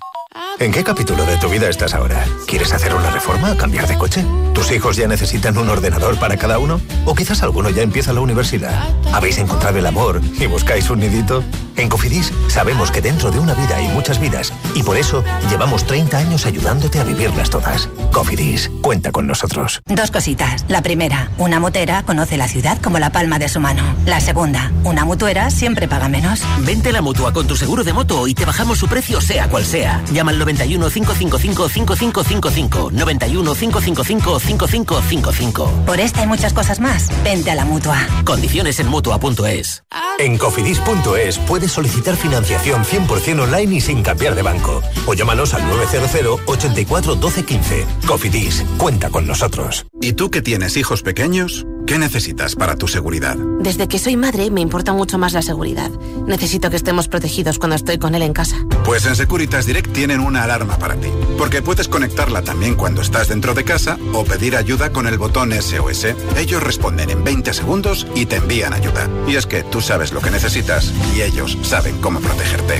¿En 0.60 0.74
qué 0.74 0.84
capítulo 0.84 1.26
de 1.26 1.38
tu 1.38 1.48
vida 1.48 1.70
estás 1.70 1.94
ahora? 1.94 2.22
¿Quieres 2.46 2.74
hacer 2.74 2.94
una 2.94 3.10
reforma? 3.12 3.56
¿Cambiar 3.56 3.88
de 3.88 3.98
coche? 3.98 4.26
¿Tus 4.54 4.70
hijos 4.74 4.98
ya 4.98 5.08
necesitan 5.08 5.58
un 5.58 5.70
ordenador 5.70 6.20
para 6.20 6.36
cada 6.36 6.60
uno? 6.60 6.82
¿O 7.06 7.16
quizás 7.16 7.42
alguno 7.44 7.70
ya 7.70 7.82
empieza 7.82 8.12
la 8.12 8.20
universidad? 8.20 8.84
¿Habéis 9.14 9.38
encontrado 9.38 9.78
el 9.80 9.86
amor 9.86 10.20
y 10.38 10.48
buscáis 10.48 10.90
un 10.90 11.00
nidito? 11.00 11.46
En 11.78 11.88
Cofidis 11.88 12.34
sabemos 12.50 12.92
que 12.92 13.00
dentro 13.00 13.32
de 13.32 13.40
una 13.40 13.54
vida 13.54 13.78
hay 13.78 13.88
muchas 13.88 14.20
vidas 14.20 14.52
y 14.76 14.84
por 14.84 14.98
eso 14.98 15.24
llevamos 15.50 15.86
30 15.86 16.18
años 16.18 16.46
ayudándote 16.46 17.00
a 17.00 17.04
vivirlas 17.04 17.50
todas. 17.50 17.90
Cofidis, 18.12 18.72
cuenta 18.82 19.12
con 19.12 19.28
nosotros. 19.28 19.82
Dos 19.86 20.12
cositas. 20.12 20.66
La 20.68 20.82
primera, 20.82 21.32
una 21.38 21.60
motera 21.60 22.04
conoce 22.04 22.38
la 22.38 22.48
ciudad 22.48 22.80
como 22.82 23.00
la 23.00 23.12
palma 23.12 23.40
de 23.40 23.50
su 23.50 23.60
mano. 23.60 23.84
La 24.06 24.20
segunda, 24.20 24.72
una 24.84 25.06
mutuera 25.06 25.50
siempre 25.50 25.88
paga 25.88 26.10
menos. 26.10 26.42
Vente 26.60 26.90
a 26.90 26.94
la 26.94 27.02
mutua 27.02 27.34
con 27.34 27.48
tu 27.48 27.56
seguro 27.56 27.84
de 27.84 27.94
moto 27.94 28.28
y 28.28 28.34
te 28.34 28.46
bajamos 28.46 28.80
su 28.80 28.88
precio 28.88 29.22
sea 29.22 29.50
cual 29.50 29.66
sea. 29.66 30.04
Llama 30.12 30.32
al 30.32 30.40
91 30.40 30.90
555 30.90 31.70
5555. 31.70 32.92
91 32.92 33.56
555 33.56 34.40
5555. 34.40 35.86
Por 35.86 36.00
esta 36.00 36.24
y 36.24 36.28
muchas 36.28 36.54
cosas 36.54 36.80
más, 36.80 37.10
vente 37.24 37.52
a 37.52 37.56
la 37.56 37.66
mutua. 37.66 37.98
Condiciones 38.24 38.80
en 38.80 38.88
mutua.es. 38.88 39.84
En 40.20 40.38
cofidis.es 40.38 41.38
puedes 41.40 41.72
solicitar 41.72 42.16
financiación 42.16 42.84
100% 42.84 43.42
online 43.42 43.76
y 43.76 43.82
sin 43.82 44.04
cambiar 44.04 44.36
de 44.36 44.42
banco. 44.42 44.59
O 45.06 45.14
llámanos 45.14 45.54
al 45.54 45.68
900 45.68 46.42
84 46.46 47.16
12 47.16 47.46
15. 47.46 47.86
Cofidis, 48.08 48.64
cuenta 48.78 49.10
con 49.10 49.28
nosotros. 49.28 49.86
¿Y 50.02 50.14
tú 50.14 50.30
que 50.30 50.42
tienes 50.42 50.78
hijos 50.78 51.02
pequeños? 51.02 51.66
¿Qué 51.90 51.98
necesitas 51.98 52.56
para 52.56 52.76
tu 52.76 52.88
seguridad? 52.88 53.36
Desde 53.36 53.88
que 53.88 53.98
soy 53.98 54.16
madre 54.16 54.52
me 54.52 54.62
importa 54.62 54.94
mucho 54.94 55.18
más 55.18 55.34
la 55.34 55.42
seguridad. 55.42 55.90
Necesito 56.28 56.70
que 56.70 56.76
estemos 56.76 57.08
protegidos 57.08 57.58
cuando 57.58 57.76
estoy 57.76 57.98
con 57.98 58.14
él 58.14 58.22
en 58.22 58.34
casa. 58.34 58.58
Pues 58.86 59.08
en 59.08 59.16
Securitas 59.16 59.66
Direct 59.66 59.92
tienen 59.92 60.20
una 60.20 60.44
alarma 60.44 60.78
para 60.78 60.96
ti, 60.96 61.10
porque 61.38 61.64
puedes 61.64 61.88
conectarla 61.88 62.44
también 62.44 62.76
cuando 62.76 63.02
estás 63.02 63.28
dentro 63.28 63.56
de 63.56 63.64
casa 63.64 63.98
o 64.14 64.24
pedir 64.24 64.56
ayuda 64.56 64.92
con 64.92 65.08
el 65.08 65.18
botón 65.18 65.52
SOS. 65.52 66.16
Ellos 66.38 66.62
responden 66.62 67.10
en 67.10 67.24
20 67.24 67.54
segundos 67.54 68.06
y 68.14 68.28
te 68.28 68.36
envían 68.36 68.74
ayuda. 68.74 69.10
Y 69.28 69.36
es 69.36 69.48
que 69.48 69.64
tú 69.64 69.82
sabes 69.82 70.14
lo 70.14 70.22
que 70.22 70.30
necesitas 70.30 70.94
y 71.16 71.22
ellos 71.22 71.58
saben 71.64 72.00
cómo 72.02 72.20
protegerte. 72.20 72.80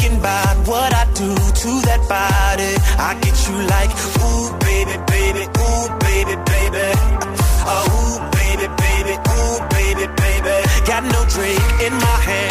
I 3.03 3.15
get 3.15 3.35
you 3.49 3.57
like, 3.65 3.91
ooh, 4.21 4.53
baby, 4.61 4.95
baby, 5.09 5.43
ooh, 5.57 5.87
baby, 6.05 6.35
baby. 6.53 6.85
Oh, 7.65 7.81
ooh, 7.97 8.17
baby, 8.37 8.67
baby, 8.77 9.13
ooh, 9.17 9.57
baby, 9.73 10.05
baby. 10.21 10.55
Got 10.85 11.03
no 11.09 11.21
drink 11.33 11.61
in 11.81 11.93
my 11.97 12.17
hand, 12.29 12.50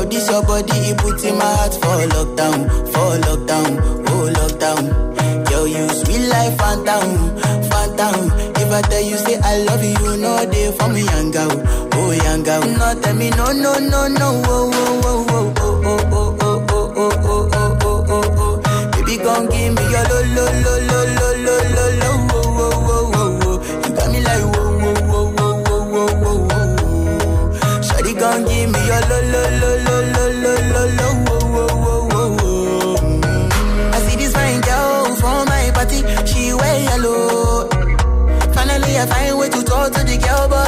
Yo, 0.00 0.06
this 0.08 0.30
your 0.30 0.42
body, 0.42 0.72
it 0.88 0.96
puts 0.96 1.24
in 1.24 1.36
my 1.36 1.44
heart 1.44 1.74
for 1.74 2.00
lockdown, 2.16 2.68
for 2.88 3.20
lockdown, 3.20 3.70
oh 4.08 4.32
lockdown. 4.32 5.50
Yo, 5.50 5.64
you 5.66 5.86
sweet 5.90 6.26
life, 6.28 6.56
phantom, 6.56 7.36
phantom. 7.68 8.30
If 8.56 8.72
I 8.72 8.80
tell 8.80 9.02
you 9.02 9.18
say 9.18 9.36
I 9.42 9.58
love 9.64 9.84
you, 9.84 10.16
know 10.16 10.46
they 10.46 10.72
for 10.72 10.88
me, 10.88 11.02
young 11.04 11.30
girl, 11.30 11.50
oh 11.94 12.10
young 12.12 12.42
girl. 12.44 12.62
No, 12.62 12.98
tell 13.02 13.14
me 13.14 13.28
no, 13.30 13.52
no, 13.52 13.78
no, 13.78 14.08
no, 14.08 14.42
oh, 14.46 14.70
oh, 14.72 15.26
oh, 15.34 15.54
oh, 15.58 15.82
oh, 15.84 16.08
oh, 16.10 16.36
oh, 16.40 16.66
oh, 16.70 16.92
oh, 16.96 17.12
oh, 17.12 17.18
oh, 17.22 17.50
oh, 17.52 17.78
oh, 17.82 18.04
oh, 18.08 18.62
oh. 18.64 18.90
Baby, 18.92 19.16
gon' 19.22 19.48
give 19.50 19.74
me 19.74 19.82
your 19.82 20.04
lo, 20.08 20.18
lo, 20.32 20.44
lo, 20.64 20.74
lo, 20.88 20.99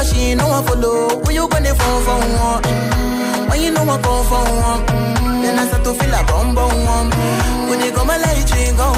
she 0.05 0.35
no 0.35 0.49
one 0.49 0.65
follow. 0.65 1.21
When 1.25 1.35
you 1.35 1.49
gonna 1.49 1.75
phone 1.75 2.03
for 2.05 2.19
one? 2.19 2.63
Mm, 2.63 3.51
When 3.51 3.61
you 3.63 3.71
know 3.71 3.83
I 3.83 3.99
come 4.03 4.25
for 4.31 4.45
one? 4.45 4.81
Mm, 4.87 5.43
Then 5.43 5.59
I 5.59 5.67
start 5.67 5.85
to 5.85 5.95
feel 5.95 6.15
a 6.15 6.23
bum 6.25 6.55
bum. 6.55 7.11
When 7.69 7.79
they 7.81 7.91
go 7.91 8.05
my 8.05 8.17
light, 8.19 8.49
you 8.51 8.73
go 8.77 8.89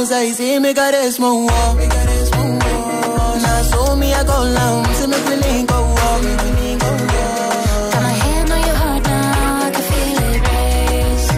reach 0.00 0.10
my 0.10 0.12
house, 0.12 0.12
I 0.12 0.32
see 0.32 0.58
me 0.58 0.72
got 0.74 0.94
a 0.94 1.10
small 1.12 1.46
wall. 1.46 1.74
Now 3.42 3.62
so 3.62 3.96
me 3.96 4.12
I 4.12 4.24
go 4.24 4.44
see 4.94 5.06
me 5.06 5.16
feeling 5.16 5.66
go 5.66 5.80
walk. 5.82 6.22
Got 7.92 8.02
my 8.02 8.10
hand 8.10 8.50
on 8.50 8.60
your 8.60 8.76
heart 8.76 9.02
now, 9.04 9.66
I 9.66 9.70
can 9.70 9.82
feel 9.90 10.18
it 10.30 10.42
race. 10.48 11.28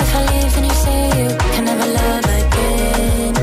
If 0.00 0.14
I 0.14 0.20
leave, 0.30 0.52
then 0.54 0.64
you 0.64 0.76
say 0.84 1.02
you 1.18 1.28
can 1.52 1.64
never 1.64 1.88
love 1.98 2.26
again. 2.40 3.34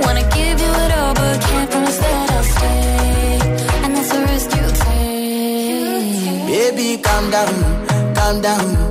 Wanna 0.00 0.24
give 0.34 0.60
you 0.60 0.72
it 0.84 0.92
all, 0.98 1.14
but 1.14 1.40
can't 1.40 1.70
promise 1.70 1.98
that 1.98 2.30
I'll 2.30 2.44
stay. 2.44 3.38
And 3.84 3.90
that's 3.96 4.10
the 4.12 4.20
risk 4.30 4.48
you 4.58 4.66
take. 4.84 6.46
Baby, 6.46 6.88
calm 7.02 7.24
down, 7.30 7.54
calm 8.14 8.40
down. 8.40 8.83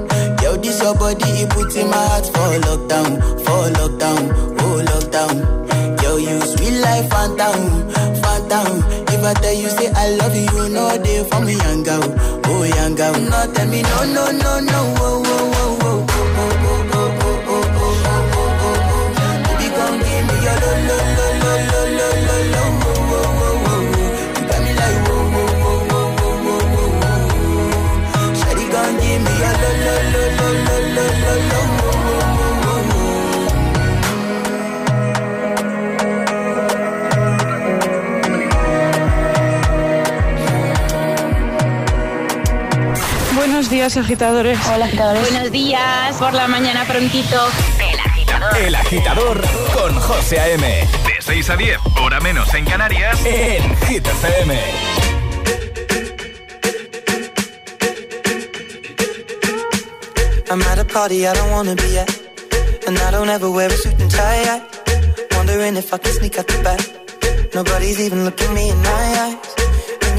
Your 0.94 1.00
body, 1.00 1.26
it 1.42 1.50
puts 1.50 1.76
in 1.76 1.90
my 1.90 1.98
lockdown, 2.62 3.18
for 3.44 3.66
lockdown, 3.82 4.22
oh 4.62 4.78
lockdown. 4.92 6.04
Yo, 6.04 6.18
you 6.18 6.40
sweet 6.42 6.80
life, 6.82 7.10
phantom, 7.10 7.90
phantom. 8.22 8.84
If 9.10 9.24
I 9.26 9.34
tell 9.34 9.54
you 9.54 9.70
say 9.70 9.90
I 9.92 10.10
love 10.18 10.36
you, 10.36 10.70
know 10.70 10.90
for 11.30 11.40
me, 11.42 11.54
young 11.56 11.82
girl, 11.82 12.04
oh 12.46 12.64
young 12.64 12.94
girl. 12.94 13.14
No, 13.14 13.54
tell 13.54 13.68
me 13.70 13.82
no, 13.82 14.04
no, 14.14 14.32
no, 14.38 14.60
no, 14.60 14.94
oh, 15.00 15.24
oh, 15.26 15.50
oh, 15.82 16.06
oh, 16.06 16.54
oh, 16.62 16.94
oh, 16.94 17.44
oh, 17.48 17.94
días, 43.84 43.98
agitadores. 43.98 44.60
Hola, 44.74 44.86
agitadores. 44.86 45.30
Buenos 45.30 45.52
días, 45.52 46.16
por 46.16 46.34
la 46.34 46.48
mañana 46.48 46.86
prontito. 46.86 47.36
El 47.80 48.00
agitador. 48.00 48.58
El 48.58 48.76
agitador 48.76 49.42
con 49.74 50.00
José 50.00 50.40
A.M. 50.40 50.88
De 51.06 51.22
6 51.22 51.50
a 51.50 51.58
10, 51.58 51.78
hora 52.02 52.22
menos 52.22 52.54
en 52.54 52.64
Canarias, 52.64 53.20
en 53.26 53.76
Hit 53.88 54.08
FM. 54.08 54.58
I'm 60.50 60.62
at 60.62 60.80
a 60.80 60.86
party 60.86 61.28
I 61.28 61.34
don't 61.34 61.52
wanna 61.52 61.76
be 61.76 62.00
at. 62.00 62.10
And 62.88 62.98
I 62.98 63.12
don't 63.12 63.30
ever 63.30 63.50
wear 63.50 63.70
a 63.70 63.76
suit 63.76 64.00
and 64.00 64.10
tie. 64.10 64.62
Wondering 65.36 65.76
if 65.76 65.94
I 65.94 65.98
can 65.98 66.14
sneak 66.14 66.38
out 66.38 66.48
the 66.48 66.64
back. 66.64 67.54
Nobody's 67.54 68.00
even 68.00 68.24
looking 68.24 68.54
me 68.54 68.70
in 68.70 68.78
my 68.78 69.36
eyes. 69.36 69.53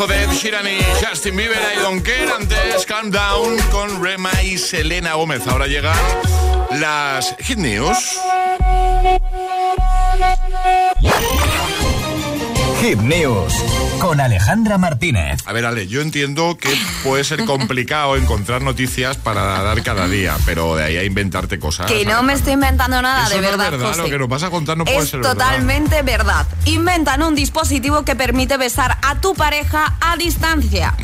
Temazo 0.00 0.06
de 0.06 0.22
Ed 0.24 0.30
Sheeran 0.30 0.66
y 0.66 0.78
Justin 1.04 1.36
Bieber, 1.36 1.58
I 1.58 1.78
don't 1.80 2.02
care. 2.02 2.30
Antes, 2.32 2.86
Calm 2.86 3.10
Down 3.10 3.58
con 3.70 4.02
Rema 4.02 4.30
y 4.42 4.56
Selena 4.56 5.14
Gómez. 5.14 5.46
Ahora 5.46 5.66
llegan 5.66 5.96
las 6.70 7.36
Hit 7.40 7.58
News. 7.58 8.18
Hit 12.80 12.98
News 13.00 13.52
con 13.98 14.20
Alejandra 14.20 14.78
Martínez. 14.78 15.40
A 15.44 15.52
ver, 15.52 15.66
Ale, 15.66 15.86
yo 15.86 16.00
entiendo 16.00 16.56
que 16.56 16.70
puede 17.04 17.22
ser 17.24 17.44
complicado 17.44 18.16
encontrar 18.16 18.62
noticias 18.62 19.18
para 19.18 19.42
dar 19.62 19.82
cada 19.82 20.08
día, 20.08 20.36
pero 20.46 20.76
de 20.76 20.84
ahí 20.84 20.96
a 20.96 21.04
inventarte 21.04 21.58
cosas. 21.58 21.86
Que 21.90 22.06
no 22.06 22.22
me 22.22 22.32
estoy 22.32 22.54
inventando 22.54 23.02
nada, 23.02 23.26
Eso 23.26 23.34
de 23.36 23.42
no 23.42 23.48
verdad. 23.48 23.66
es 23.66 23.72
verdad, 23.72 23.88
José. 23.88 24.02
lo 24.02 24.08
que 24.08 24.18
nos 24.18 24.28
vas 24.28 24.42
a 24.44 24.50
contar 24.50 24.78
no 24.78 24.84
puede 24.86 24.98
es 24.98 25.10
ser 25.10 25.20
verdad. 25.20 25.32
totalmente 25.34 26.02
verdad. 26.02 26.46
Inventan 26.64 27.22
un 27.22 27.34
dispositivo 27.34 28.04
que 28.04 28.16
permite 28.16 28.56
besar 28.56 28.96
a 29.02 29.20
tu 29.20 29.34
pareja 29.34 29.96
a 30.00 30.16
distancia. 30.16 30.94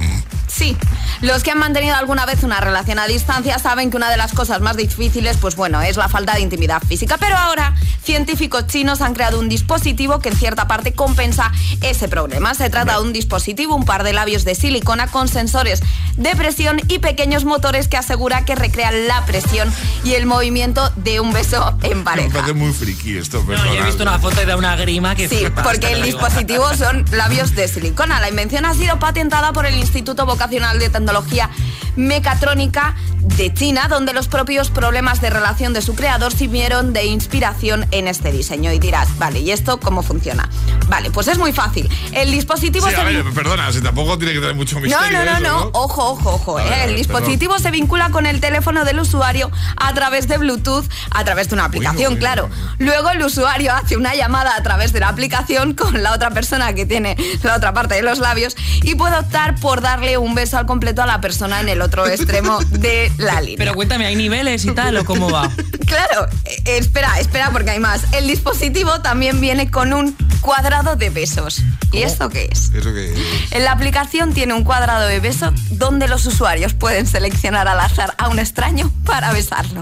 Sí, 0.46 0.76
los 1.22 1.42
que 1.42 1.50
han 1.50 1.58
mantenido 1.58 1.96
alguna 1.96 2.24
vez 2.24 2.42
una 2.44 2.60
relación 2.60 2.98
a 2.98 3.06
distancia 3.06 3.58
saben 3.58 3.90
que 3.90 3.96
una 3.96 4.10
de 4.10 4.16
las 4.16 4.32
cosas 4.32 4.60
más 4.60 4.76
difíciles, 4.76 5.36
pues 5.38 5.56
bueno, 5.56 5.82
es 5.82 5.96
la 5.96 6.08
falta 6.08 6.34
de 6.34 6.40
intimidad 6.40 6.80
física. 6.82 7.16
Pero 7.18 7.36
ahora, 7.36 7.74
científicos 8.02 8.66
chinos 8.66 9.00
han 9.00 9.14
creado 9.14 9.40
un 9.40 9.48
dispositivo 9.48 10.20
que 10.20 10.28
en 10.28 10.36
cierta 10.36 10.68
parte 10.68 10.92
compensa 10.92 11.50
ese 11.82 12.08
problema. 12.08 12.54
Se 12.54 12.70
trata 12.70 12.94
de 12.94 13.02
un 13.02 13.12
dispositivo, 13.12 13.74
un 13.74 13.84
par 13.84 14.04
de 14.04 14.12
labios 14.12 14.44
de 14.44 14.54
silicona 14.54 15.08
con 15.08 15.28
sensores 15.28 15.82
de 16.16 16.34
presión 16.36 16.80
y 16.88 16.98
pequeños 17.00 17.44
motores 17.44 17.88
que 17.88 17.96
asegura 17.96 18.44
que 18.44 18.54
recrean 18.54 19.06
la 19.08 19.24
presión 19.26 19.72
y 20.04 20.14
el 20.14 20.26
movimiento 20.26 20.90
de 20.96 21.20
un 21.20 21.32
beso 21.32 21.76
en 21.82 21.98
Me 21.98 22.04
pareja. 22.04 22.32
parece 22.32 22.54
muy 22.54 22.72
friki 22.72 23.18
esto, 23.18 23.42
No, 23.46 23.54
yo 23.74 23.82
he 23.82 23.84
visto 23.84 24.02
una 24.02 24.18
foto 24.18 24.40
y 24.42 24.46
da 24.46 24.56
una 24.56 24.76
grima 24.76 25.14
que 25.14 25.28
Sí, 25.28 25.44
porque 25.62 25.92
el 25.92 26.02
dispositivo 26.02 26.72
son 26.74 27.04
labios 27.10 27.54
de 27.54 27.68
silicona. 27.68 28.20
La 28.20 28.28
invención 28.28 28.64
ha 28.64 28.74
sido 28.74 28.98
patentada 28.98 29.52
por 29.52 29.66
el 29.66 29.74
Instituto 29.76 30.24
Vocacional 30.40 30.78
de 30.78 30.90
Tecnología 30.90 31.48
Mecatrónica 31.96 32.94
de 33.22 33.52
China, 33.52 33.88
donde 33.88 34.12
los 34.12 34.28
propios 34.28 34.70
problemas 34.70 35.20
de 35.20 35.30
relación 35.30 35.72
de 35.72 35.80
su 35.82 35.94
creador 35.96 36.32
sirvieron 36.32 36.92
de 36.92 37.06
inspiración 37.06 37.86
en 37.90 38.06
este 38.06 38.30
diseño. 38.30 38.70
Y 38.70 38.78
dirás, 38.78 39.16
vale, 39.18 39.40
¿y 39.40 39.50
esto 39.50 39.80
cómo 39.80 40.02
funciona? 40.02 40.48
Vale, 40.88 41.10
pues 41.10 41.26
es 41.28 41.38
muy 41.38 41.52
fácil. 41.52 41.90
El 42.12 42.30
dispositivo 42.30 42.86
Sí, 42.86 42.94
se 42.94 43.00
a 43.00 43.04
ver, 43.04 43.24
vin- 43.24 43.34
perdona, 43.34 43.72
si 43.72 43.80
tampoco 43.80 44.16
tiene 44.18 44.34
que 44.34 44.40
tener 44.40 44.54
mucho 44.54 44.76
no, 44.76 44.82
misterio. 44.82 45.18
no, 45.18 45.24
no, 45.24 45.32
eso, 45.32 45.40
no, 45.40 45.70
Ojo, 45.72 46.10
ojo, 46.10 46.34
ojo. 46.34 46.60
¿eh? 46.60 46.64
ver, 46.68 46.90
El 46.90 46.96
dispositivo 46.96 47.58
se 47.58 47.70
vincula 47.70 48.10
con 48.10 48.26
el 48.26 48.40
teléfono 48.40 48.84
del 48.84 49.00
usuario 49.00 49.50
a 49.76 49.92
través 49.94 50.28
de 50.28 50.38
Bluetooth, 50.38 50.84
a 51.10 51.24
través 51.24 51.48
de 51.48 51.54
una 51.54 51.64
aplicación, 51.64 52.16
claro. 52.16 52.48
Luego 52.78 53.08
el 53.10 53.22
usuario 53.22 53.74
hace 53.74 53.96
una 53.96 54.14
llamada 54.14 54.54
a 54.54 54.62
través 54.62 54.92
de 54.92 55.00
la 55.00 55.08
aplicación 55.08 55.74
con 55.74 56.02
la 56.02 56.12
otra 56.12 56.30
persona 56.30 56.74
que 56.74 56.84
tiene 56.86 57.16
la 57.42 57.56
otra 57.56 57.72
parte 57.72 57.94
de 57.94 58.02
los 58.02 58.18
labios 58.18 58.54
y 58.82 58.94
puede 58.94 59.16
optar 59.18 59.56
por 59.60 59.80
darle 59.80 60.18
un 60.18 60.25
beso 60.34 60.58
al 60.58 60.66
completo 60.66 61.02
a 61.02 61.06
la 61.06 61.20
persona 61.20 61.60
en 61.60 61.68
el 61.68 61.82
otro 61.82 62.06
extremo 62.08 62.58
de 62.70 63.12
la 63.18 63.40
línea. 63.40 63.58
Pero 63.58 63.74
cuéntame, 63.74 64.06
¿hay 64.06 64.16
niveles 64.16 64.64
y 64.64 64.72
tal 64.72 64.96
o 64.96 65.04
cómo 65.04 65.30
va? 65.30 65.50
Claro, 65.86 66.26
eh, 66.44 66.62
espera, 66.78 67.20
espera 67.20 67.50
porque 67.52 67.70
hay 67.70 67.78
más. 67.78 68.12
El 68.12 68.26
dispositivo 68.26 69.02
también 69.02 69.40
viene 69.40 69.70
con 69.70 69.92
un 69.92 70.16
cuadrado 70.40 70.96
de 70.96 71.10
besos. 71.10 71.62
¿Y 71.92 72.02
esto 72.02 72.28
qué 72.28 72.48
es? 72.50 72.72
Eso 72.74 72.92
que 72.92 73.14
En 73.52 73.64
la 73.64 73.70
aplicación 73.70 74.34
tiene 74.34 74.52
un 74.52 74.64
cuadrado 74.64 75.06
de 75.06 75.20
beso 75.20 75.52
donde 75.70 76.08
los 76.08 76.26
usuarios 76.26 76.74
pueden 76.74 77.06
seleccionar 77.06 77.68
al 77.68 77.78
azar 77.78 78.14
a 78.18 78.28
un 78.28 78.40
extraño 78.40 78.90
para 79.04 79.32
besarlo. 79.32 79.80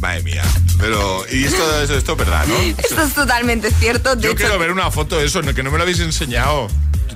Madre 0.00 0.22
mía. 0.22 0.42
Pero, 0.78 1.24
y 1.30 1.44
esto, 1.44 1.80
esto, 1.80 1.96
esto 1.96 2.12
es 2.12 2.18
verdad, 2.18 2.46
¿no? 2.46 2.54
Esto 2.78 3.02
es 3.02 3.14
totalmente 3.14 3.70
cierto. 3.72 4.14
De 4.14 4.22
Yo 4.22 4.30
hecho, 4.30 4.38
quiero 4.38 4.58
ver 4.58 4.70
una 4.70 4.90
foto 4.90 5.18
de 5.18 5.26
eso, 5.26 5.42
que 5.42 5.62
no 5.62 5.70
me 5.70 5.76
lo 5.76 5.82
habéis 5.82 5.98
enseñado. 6.00 6.68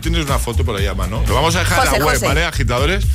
Tienes 0.02 0.26
una 0.26 0.38
foto 0.38 0.64
por 0.64 0.76
ahí, 0.76 0.86
a 0.86 0.94
mano. 0.94 1.22
Lo 1.28 1.34
vamos 1.34 1.54
a 1.54 1.60
dejar 1.60 1.78
en 1.78 1.84
José, 1.86 1.98
la 2.00 2.04
web, 2.04 2.14
José. 2.14 2.26
¿vale, 2.26 2.44
agitadores? 2.44 3.06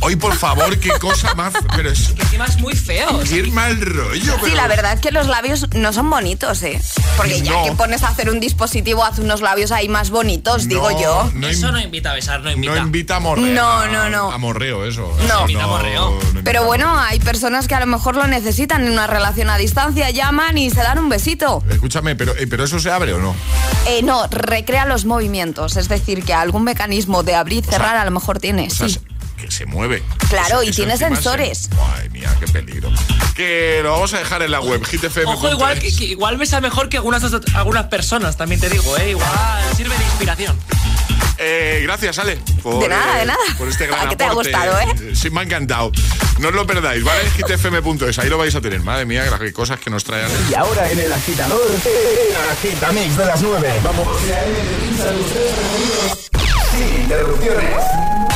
Hoy, 0.00 0.14
por 0.14 0.34
favor, 0.36 0.78
qué 0.78 0.90
cosa 0.98 1.34
más. 1.34 1.54
Pero 1.76 1.90
es. 1.90 2.08
Que 2.10 2.22
encima 2.22 2.44
es 2.44 2.58
muy 2.60 2.74
feo. 2.74 3.20
Qué 3.28 3.42
mal 3.44 3.80
rollo, 3.80 4.20
Sí, 4.34 4.38
pero- 4.42 4.56
la 4.56 4.68
verdad 4.68 4.92
es 4.92 5.00
que 5.00 5.10
los 5.10 5.26
labios 5.26 5.66
no 5.74 5.92
son 5.92 6.08
bonitos, 6.10 6.62
¿eh? 6.62 6.80
Porque 7.16 7.40
ya 7.42 7.52
No. 7.52 7.64
que 7.64 7.72
pones 7.72 8.02
a 8.02 8.08
hacer 8.08 8.30
un 8.30 8.38
dispositivo, 8.38 9.04
haz 9.04 9.18
unos 9.18 9.40
labios 9.40 9.72
ahí 9.72 9.88
más 9.88 10.10
bonitos, 10.10 10.68
digo 10.68 10.90
yo. 11.00 11.30
no 11.34 11.48
Eso 11.48 11.72
no 11.72 11.80
invita 11.80 12.12
a 12.12 12.14
besar, 12.14 12.40
no 12.42 12.50
invita. 12.50 12.74
No 12.74 12.82
invita 12.82 13.16
a 13.16 13.20
morreo. 13.20 13.46
No, 13.54 13.86
no, 13.86 14.08
no. 14.10 14.30
A 14.30 14.38
morreo, 14.38 14.84
eso. 14.84 15.12
No. 15.28 15.40
Invita 15.40 15.64
a 15.64 15.66
morreo. 15.66 16.10
no 16.10 16.20
invita 16.28 16.40
Pero 16.44 16.64
bueno, 16.64 16.96
hay 16.98 17.18
personas 17.18 17.66
que 17.66 17.74
a 17.74 17.80
lo 17.80 17.86
mejor 17.86 18.16
lo 18.16 18.26
necesitan 18.26 18.84
en 18.86 18.92
una 18.92 19.06
relación 19.06 19.50
a 19.50 19.56
distancia, 19.58 20.10
llaman 20.10 20.58
y 20.58 20.70
se 20.70 20.80
dan 20.82 20.98
un 20.98 21.08
besito. 21.08 21.62
Escúchame, 21.70 22.14
pero, 22.16 22.36
eh, 22.36 22.46
pero 22.46 22.64
eso 22.64 22.78
se 22.78 22.90
abre 22.90 23.12
o 23.14 23.18
no? 23.18 23.34
Eh, 23.88 24.02
no, 24.02 24.26
recrea 24.28 24.84
los 24.84 25.04
movimientos, 25.04 25.76
es 25.76 25.88
decir, 25.88 26.22
que 26.24 26.34
algún 26.34 26.64
mecanismo 26.64 27.22
de 27.22 27.34
abrir 27.34 27.64
y 27.66 27.68
cerrar 27.70 27.96
a 27.96 28.04
lo 28.04 28.10
mejor 28.10 28.38
tiene, 28.38 28.66
O 28.66 28.70
sea, 28.70 28.88
sí. 28.88 28.98
Se- 29.46 29.64
que 29.64 29.64
se 29.64 29.66
mueve. 29.66 30.02
Claro, 30.28 30.62
y 30.62 30.68
eso 30.68 30.76
tiene 30.76 30.92
encima 30.92 31.10
se- 31.10 31.14
sensores. 31.16 31.68
Ay, 31.96 32.08
mía, 32.10 32.34
qué 32.40 32.46
peligro. 32.46 32.90
Que 33.34 33.80
lo 33.82 33.92
vamos 33.92 34.12
a 34.14 34.18
dejar 34.18 34.42
en 34.42 34.50
la 34.50 34.60
web, 34.60 34.82
hitfm. 34.84 35.26
Ojo, 35.26 35.50
igual, 35.50 35.78
que, 35.78 35.94
que 35.94 36.04
igual 36.04 36.36
besa 36.36 36.60
mejor 36.60 36.88
que 36.88 36.96
algunas, 36.96 37.22
algunas 37.54 37.86
personas, 37.86 38.36
también 38.36 38.60
te 38.60 38.68
digo, 38.70 38.96
¿eh? 38.96 39.10
Igual 39.10 39.28
sirve 39.76 39.96
de 39.96 40.04
inspiración. 40.04 40.58
Eh, 41.38 41.80
gracias, 41.82 42.18
Ale. 42.18 42.38
Por, 42.62 42.80
De 42.82 42.88
nada, 42.88 43.16
eh, 43.16 43.20
de 43.20 43.26
nada. 43.26 43.38
Por 43.58 43.68
este 43.68 43.86
gran 43.86 44.00
¿A 44.06 44.08
qué 44.08 44.16
te 44.16 44.24
ha 44.24 44.32
gustado, 44.32 44.78
eh? 44.80 45.14
Sí, 45.14 45.28
me 45.30 45.40
ha 45.40 45.42
encantado. 45.42 45.92
No 46.38 46.48
os 46.48 46.54
lo 46.54 46.66
perdáis, 46.66 47.04
¿vale? 47.04 47.20
hitfm.es, 47.36 48.18
ahí 48.18 48.28
lo 48.30 48.38
vais 48.38 48.54
a 48.54 48.60
tener. 48.60 48.80
Madre 48.80 49.04
mía, 49.04 49.24
las 49.30 49.52
cosas 49.52 49.78
que 49.78 49.90
nos 49.90 50.02
traen. 50.04 50.28
Y 50.50 50.54
ahora 50.54 50.90
en 50.90 50.98
el 50.98 51.12
agitador, 51.12 51.60
el 51.84 52.50
agitamix 52.52 53.16
de 53.18 53.24
las 53.26 53.42
9. 53.42 53.74
Vamos. 53.84 54.06
Sin 56.72 57.02
interrupciones. 57.02 58.35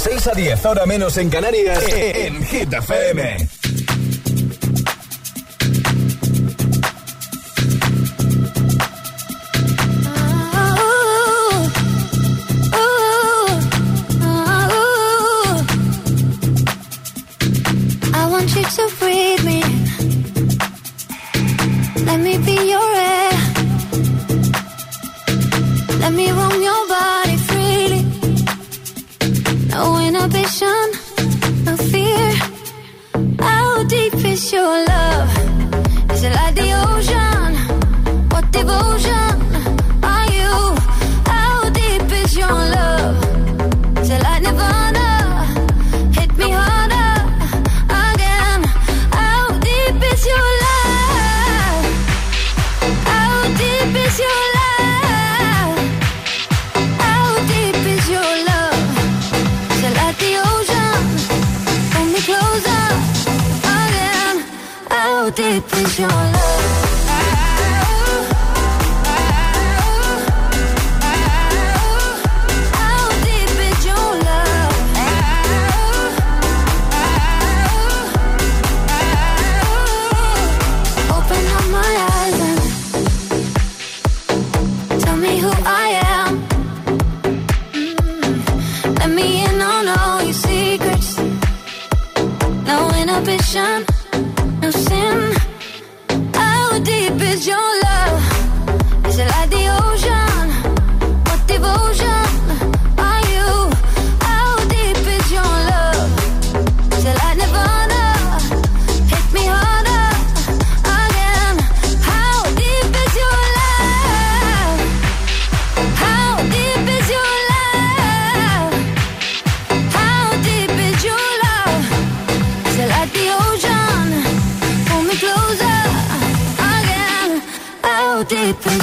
6 0.00 0.26
a 0.28 0.32
10, 0.32 0.64
ahora 0.64 0.86
menos 0.86 1.18
en 1.18 1.28
Canarias, 1.28 1.84
en 1.92 2.42
Hit 2.46 2.72
FM. 2.72 3.59
How 96.34 96.78
deep 96.78 97.20
is 97.20 97.46
your 97.46 97.69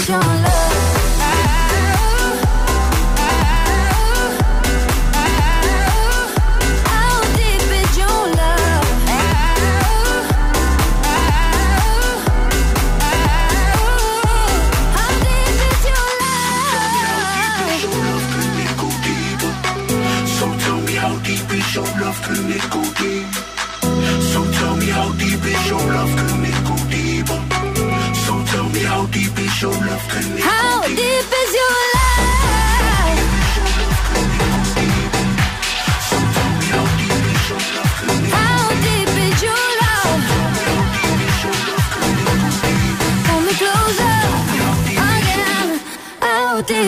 your 0.07 0.19
love? 0.19 0.56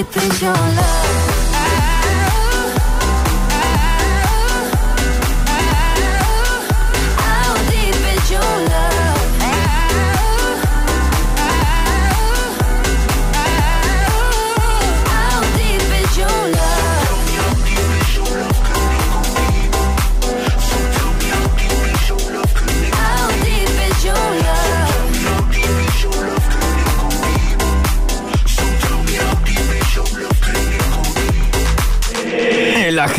Is 0.01 0.41
your 0.41 0.53
love? 0.53 0.98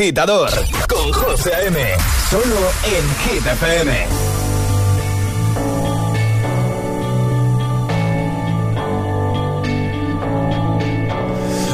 Agitador 0.01 0.51
con 0.89 1.13
José. 1.13 1.53
Solo 2.31 2.71
en 2.85 3.05
Hit 3.23 3.47
FM. 3.47 3.93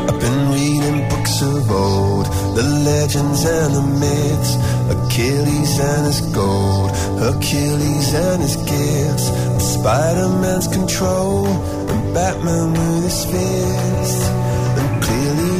I've 0.08 0.18
been 0.18 0.50
reading 0.50 1.08
books 1.08 1.40
of 1.42 1.70
old, 1.70 2.26
the 2.56 2.64
legends 2.84 3.44
and 3.44 3.74
the 3.76 3.82
myths, 4.00 4.56
Achilles 4.90 5.78
and 5.78 6.06
his 6.06 6.20
gold, 6.34 6.90
Hercules 7.20 8.12
and 8.12 8.42
his 8.42 8.56
gifts, 8.56 9.30
Spider-Man's 9.74 10.66
control, 10.66 11.46
and 11.46 12.12
Batman 12.12 12.72
with 12.72 13.04
his 13.04 13.24
fist. 13.26 14.45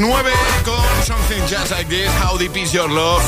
9 0.00 0.32
con 0.64 0.82
Something 1.04 1.46
Just 1.46 1.70
Like 1.70 1.88
This, 1.90 2.08
How 2.22 2.38
Deep 2.38 2.56
Is 2.56 2.72
Your 2.72 2.88
Love 2.88 3.19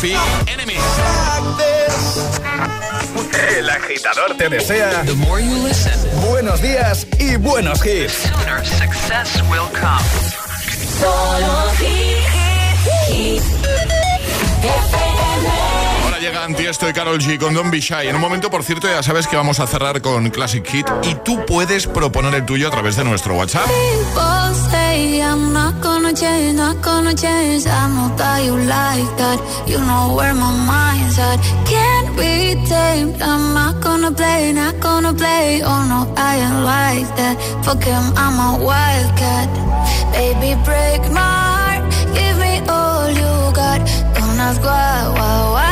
Llegan 16.53 16.65
Tiesto 16.65 16.89
y 16.89 16.93
Carol 16.93 17.19
G 17.19 17.39
con 17.39 17.55
Don't 17.55 17.71
Be 17.71 17.81
Shy. 17.81 18.09
En 18.09 18.17
un 18.17 18.21
momento, 18.21 18.51
por 18.51 18.63
cierto, 18.63 18.89
ya 18.89 19.03
sabes 19.03 19.27
que 19.27 19.37
vamos 19.37 19.61
a 19.61 19.67
cerrar 19.67 20.03
con 20.03 20.29
Classic 20.31 20.67
Hit 20.67 20.87
y 21.05 21.15
tú 21.15 21.45
puedes 21.47 21.87
proponer 21.87 22.35
el 22.35 22.45
tuyo 22.45 22.69
a 22.69 22.71
través 22.71 22.97
de 22.97 23.05
nuestro 23.05 23.37
WhatsApp. 23.37 23.67
Why, 44.63 45.09
why, 45.15 45.53
why. 45.55 45.72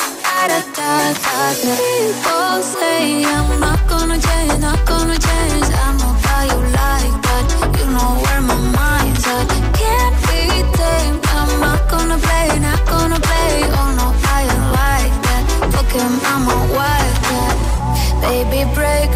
People 0.41 0.57
say 2.63 3.23
I'm 3.23 3.59
not 3.59 3.87
gonna 3.87 4.17
change, 4.19 4.59
not 4.59 4.83
gonna 4.87 5.13
change. 5.13 5.67
I 5.85 5.93
know 5.99 6.13
how 6.25 6.41
you 6.51 6.59
like 6.81 7.15
that. 7.27 7.45
You 7.77 7.85
know 7.93 8.11
where 8.23 8.41
my 8.41 8.57
mind's 8.77 9.23
at. 9.27 9.47
Can't 9.77 10.15
be. 10.25 10.41
I'm 11.37 11.51
not 11.61 11.81
gonna 11.91 12.17
play, 12.17 12.57
not 12.59 12.81
gonna 12.87 13.19
play. 13.19 13.53
Oh 13.77 13.89
no, 13.99 14.07
I 14.35 14.37
don't 14.49 14.71
that. 15.25 15.43
Fucking, 15.73 16.15
I'm 16.25 16.49
a. 16.49 16.51
Baby, 18.21 18.63
break 18.73 19.11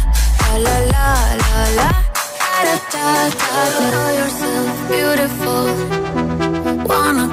la 0.66 0.78
la 0.78 1.08
la 1.44 1.62
la 1.78 1.90
da 2.40 2.66
da 2.68 2.94
da 2.94 3.08
da. 3.38 3.86
Know 3.92 4.08
yourself 4.20 4.68
beautiful, 4.90 5.66
wanna 6.90 7.26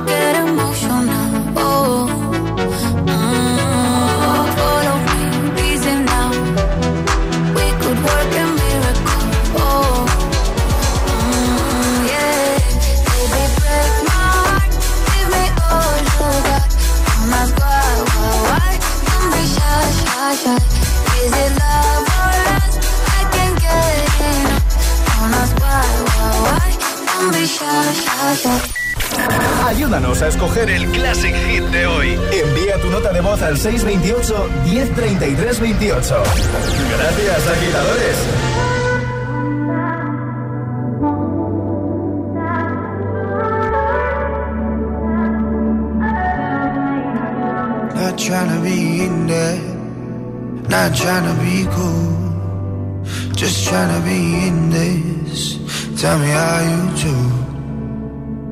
al 33.55 33.61
628 33.61 34.49
1033 34.65 35.55
28. 35.59 36.23
Gracias, 36.97 37.47
agitadores. 37.47 38.19
Not 47.95 48.19
trying 48.19 48.49
to 48.49 48.61
be 48.63 49.05
in 49.05 49.27
there, 49.27 49.61
not 50.69 50.95
trying 50.97 51.25
to 51.25 51.35
be 51.43 51.67
cool. 51.77 53.05
Just 53.35 53.69
trying 53.69 53.93
to 53.95 54.01
be 54.05 54.49
in 54.49 54.71
this. 54.71 55.59
Tell 56.01 56.19
me 56.19 56.27
how 56.27 56.61
you 56.71 56.81
do. 57.07 57.15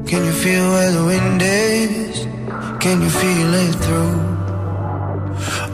Can 0.07 0.25
you 0.25 0.33
feel 0.33 0.69
where 0.71 0.93
the 0.93 1.05
wind 1.05 1.43
is? 1.43 2.27
Can 2.81 3.01
you 3.03 3.11
feel 3.11 3.55
it 3.55 3.75
through 3.85 4.22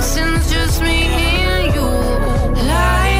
and 0.00 0.16
your 0.16 0.40
sins 0.40 0.50
just 0.52 0.80
me 0.82 1.04
and 1.04 1.74
you. 1.74 2.66
Light 2.66 3.19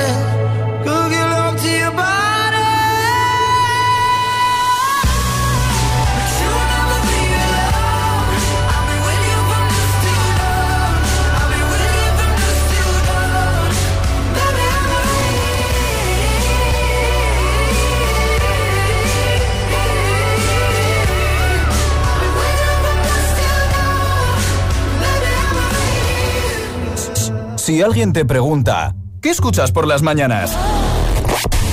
Si 27.71 27.81
alguien 27.81 28.11
te 28.11 28.25
pregunta, 28.25 28.93
¿qué 29.21 29.29
escuchas 29.29 29.71
por 29.71 29.87
las 29.87 30.01
mañanas? 30.01 30.51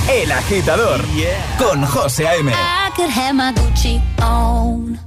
El 0.09 0.31
agitador 0.31 1.01
con 1.57 1.85
José 1.85 2.25
A.M. 2.25 2.49
I 2.53 2.89
could 2.95 3.09
have 3.09 3.33
my 3.33 3.51
Gucci 3.51 4.01
on. 4.21 4.97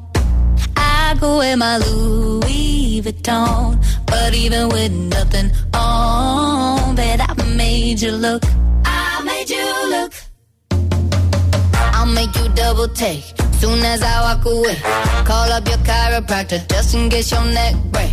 I 0.77 1.15
go 1.19 1.39
wear 1.39 1.57
my 1.57 1.79
Louis 1.79 3.01
Vuitton. 3.03 3.81
But 4.05 4.35
even 4.35 4.69
with 4.69 4.93
nothing 4.93 5.51
on, 5.75 6.95
bet 6.95 7.23
I 7.23 7.43
made 7.57 8.03
you 8.03 8.13
look. 8.13 8.43
I 8.85 9.23
made 9.25 9.49
you 9.49 9.65
look. 9.89 10.13
I'll 11.95 12.05
make 12.05 12.37
you 12.37 12.51
double 12.51 12.89
take. 12.89 13.25
Soon 13.61 13.83
as 13.83 14.03
I 14.03 14.21
walk 14.21 14.45
away, 14.45 14.77
call 15.25 15.51
up 15.53 15.67
your 15.67 15.79
chiropractor 15.79 16.61
just 16.69 16.95
in 16.95 17.09
case 17.09 17.33
your 17.33 17.47
neck 17.47 17.77
break. 17.91 18.13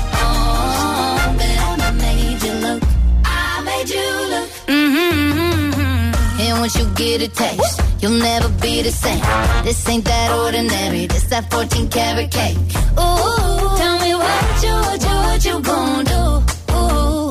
And 6.51 6.59
once 6.59 6.75
you 6.77 6.85
get 6.95 7.21
a 7.21 7.29
taste, 7.29 7.81
you'll 8.01 8.19
never 8.19 8.49
be 8.59 8.81
the 8.81 8.91
same. 8.91 9.21
This 9.63 9.87
ain't 9.87 10.03
that 10.03 10.31
ordinary. 10.37 11.07
This 11.07 11.23
that 11.31 11.49
14 11.49 11.87
karat 11.87 12.29
cake. 12.29 12.57
Ooh, 12.99 13.77
tell 13.79 13.97
me 14.03 14.13
what 14.15 14.61
you, 14.61 14.73
what 14.87 15.01
you, 15.01 15.15
what 15.27 15.45
you 15.45 15.61
gonna 15.61 16.03
do? 16.03 16.23
Ooh, 16.75 17.29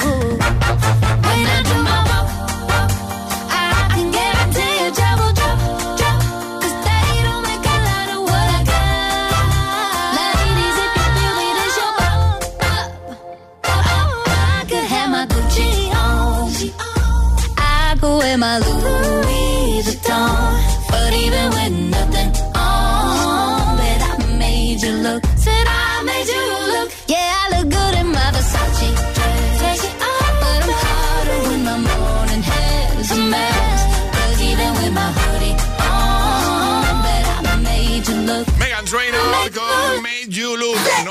when 1.26 1.40
I 1.52 1.58
do 1.68 1.76
my 1.84 2.00
walk, 2.08 2.28
I 3.50 3.92
can 3.92 4.08
make 7.44 7.66
a 7.74 7.78
lot 7.88 8.08
of 8.16 8.20
what 8.24 8.48
I 8.56 8.64
got. 8.72 10.16
If 10.24 10.56
you 10.60 10.70
feel 10.76 10.96
your 11.76 11.92
pop, 12.00 12.40
pop. 12.62 12.88
I 13.68 14.64
could 14.66 14.86
have 14.94 15.10
my 15.10 15.24
Gucci 15.26 15.92
on. 15.92 16.48
I 17.58 17.96
could 18.00 18.16
wear 18.16 18.38
my 18.38 18.58
Louis 18.60 18.89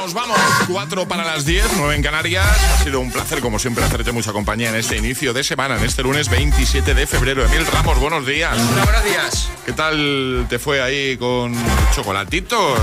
Nos 0.10 0.16
vamos. 0.16 0.40
4 0.68 1.08
para 1.08 1.24
las 1.24 1.46
10, 1.46 1.64
9 1.78 1.96
en 1.96 2.02
Canarias. 2.02 2.44
Ha 2.48 2.84
sido 2.84 3.00
un 3.00 3.12
placer, 3.12 3.42
como 3.42 3.60
siempre, 3.60 3.84
hacerte 3.84 4.12
mucha 4.12 4.32
compañía 4.34 4.70
en 4.70 4.76
este 4.76 4.98
inicio 4.98 5.34
de 5.34 5.44
semana, 5.44 5.78
en 5.78 5.84
este 5.84 6.02
lunes 6.02 6.30
27 6.30 6.96
de 6.96 7.06
febrero. 7.06 7.46
Emil 7.46 7.64
Ramos, 7.68 8.00
buenos 8.00 8.26
días. 8.26 8.58
buenos 8.86 9.04
días. 9.04 9.50
¿Qué 9.68 9.72
tal 9.74 10.48
te 10.50 10.58
fue 10.58 10.82
ahí 10.82 11.16
con 11.18 11.54
chocolatito? 11.94 12.76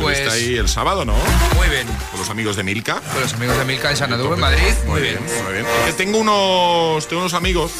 Pues- 0.00 0.18
estuviste 0.20 0.30
ahí 0.30 0.56
el 0.58 0.68
sábado, 0.68 1.04
¿no? 1.04 1.16
Muy 1.56 1.66
bien. 1.70 1.88
Con 2.12 2.20
los 2.20 2.30
amigos 2.30 2.54
de 2.54 2.62
Milka. 2.62 3.00
Con 3.00 3.20
los 3.20 3.32
amigos 3.34 3.58
de 3.58 3.64
Milka 3.64 3.90
en 3.90 3.96
Sanadú, 3.96 4.32
en 4.32 4.38
Madrid. 4.38 4.74
Muy 4.86 5.00
bien, 5.00 5.18
muy 5.44 5.52
bien. 5.54 5.66
Que 5.86 5.92
tengo 5.94 6.18
unos, 6.18 7.08
tengo 7.08 7.22
unos 7.22 7.34
amigos, 7.34 7.72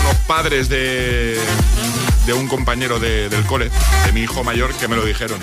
unos 0.00 0.16
padres 0.26 0.70
de, 0.70 1.38
de 2.24 2.32
un 2.32 2.48
compañero 2.48 2.98
de- 2.98 3.28
del 3.28 3.44
cole, 3.44 3.70
de 4.06 4.12
mi 4.12 4.22
hijo 4.22 4.42
mayor, 4.44 4.72
que 4.72 4.88
me 4.88 4.96
lo 4.96 5.04
dijeron. 5.04 5.38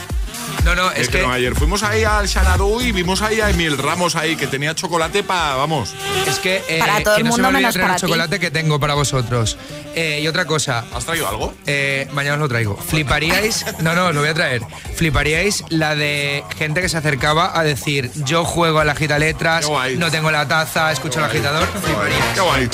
No, 0.64 0.76
no, 0.76 0.92
es 0.92 1.08
que, 1.08 1.18
dijeron 1.18 1.32
ayer 1.32 1.56
fuimos 1.56 1.84
ahí 1.84 2.04
al 2.04 2.28
Xanadu 2.28 2.82
y 2.82 2.92
vimos 2.92 3.22
ahí 3.22 3.40
a 3.40 3.50
Emil 3.50 3.78
Ramos 3.78 4.16
ahí, 4.16 4.36
que 4.36 4.48
tenía 4.48 4.76
chocolate 4.76 5.24
para, 5.24 5.56
vamos. 5.56 5.94
es 6.28 6.40
que, 6.40 6.62
eh, 6.68 6.80
Para 6.80 7.02
todo 7.04 7.16
que 7.16 7.22
el 7.22 7.28
no 7.28 7.32
se 7.34 7.38
mundo 7.38 7.52
me 7.52 7.58
menos 7.60 7.74
traer 7.74 7.86
el 7.86 7.90
para 7.90 7.96
ti. 8.00 8.02
chocolate 8.02 8.40
que 8.40 8.52
tengo 8.52 8.80
para 8.80 8.94
vosotros. 8.96 9.58
Eh, 9.96 10.20
y 10.22 10.28
otra 10.28 10.46
cosa. 10.46 10.86
¿Has 10.94 11.06
traído 11.06 11.28
algo? 11.28 11.54
Eh, 11.66 12.08
mañana 12.14 12.36
os 12.36 12.42
lo 12.42 12.48
traigo. 12.50 12.76
Fliparíais, 12.78 13.66
no, 13.80 13.96
no, 13.96 14.08
os 14.08 14.14
lo 14.16 14.22
voy 14.22 14.30
a 14.30 14.34
traer. 14.34 14.62
Fliparíais 14.96 15.64
la 15.70 15.96
de 15.96 16.44
gente 16.58 16.82
que 16.82 16.90
se 16.90 16.98
acercaba 16.98 17.58
a 17.58 17.64
decir, 17.64 18.12
yo 18.26 18.44
juego 18.46 18.80
a 18.80 18.86
la 18.86 18.94
gita 18.96 19.18
letras, 19.20 19.68
no 19.98 20.12
tengo 20.12 20.32
la 20.32 20.48
taza, 20.48 20.92
escucho 20.92 21.20
el 21.20 21.26
agitador. 21.26 21.68
Fliparíais. 21.84 22.24
Qué 22.36 22.42
guay. 22.42 22.70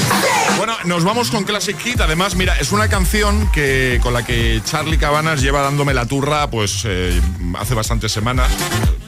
Bueno, 0.57 0.75
nos 0.85 1.03
vamos 1.03 1.29
con 1.29 1.43
Classic 1.43 1.77
Hit. 1.79 2.01
Además, 2.01 2.35
mira, 2.35 2.57
es 2.59 2.71
una 2.71 2.87
canción 2.87 3.49
que 3.51 3.99
con 4.01 4.13
la 4.13 4.25
que 4.25 4.61
Charlie 4.65 4.97
Cabanas 4.97 5.41
lleva 5.41 5.61
dándome 5.61 5.93
la 5.93 6.05
turra, 6.05 6.49
pues 6.49 6.83
eh, 6.85 7.19
hace 7.73 7.75
bastantes 7.75 8.11
semanas, 8.11 8.51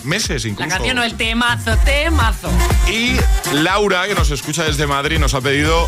meses 0.03 0.43
incluso. 0.45 0.67
La 0.67 0.75
canción 0.75 0.97
o 0.97 1.03
el 1.03 1.15
temazo, 1.15 1.77
temazo. 1.85 2.49
Y 2.89 3.15
Laura, 3.53 4.07
que 4.07 4.15
nos 4.15 4.31
escucha 4.31 4.63
desde 4.63 4.87
Madrid, 4.87 5.19
nos 5.19 5.35
ha 5.35 5.41
pedido 5.41 5.87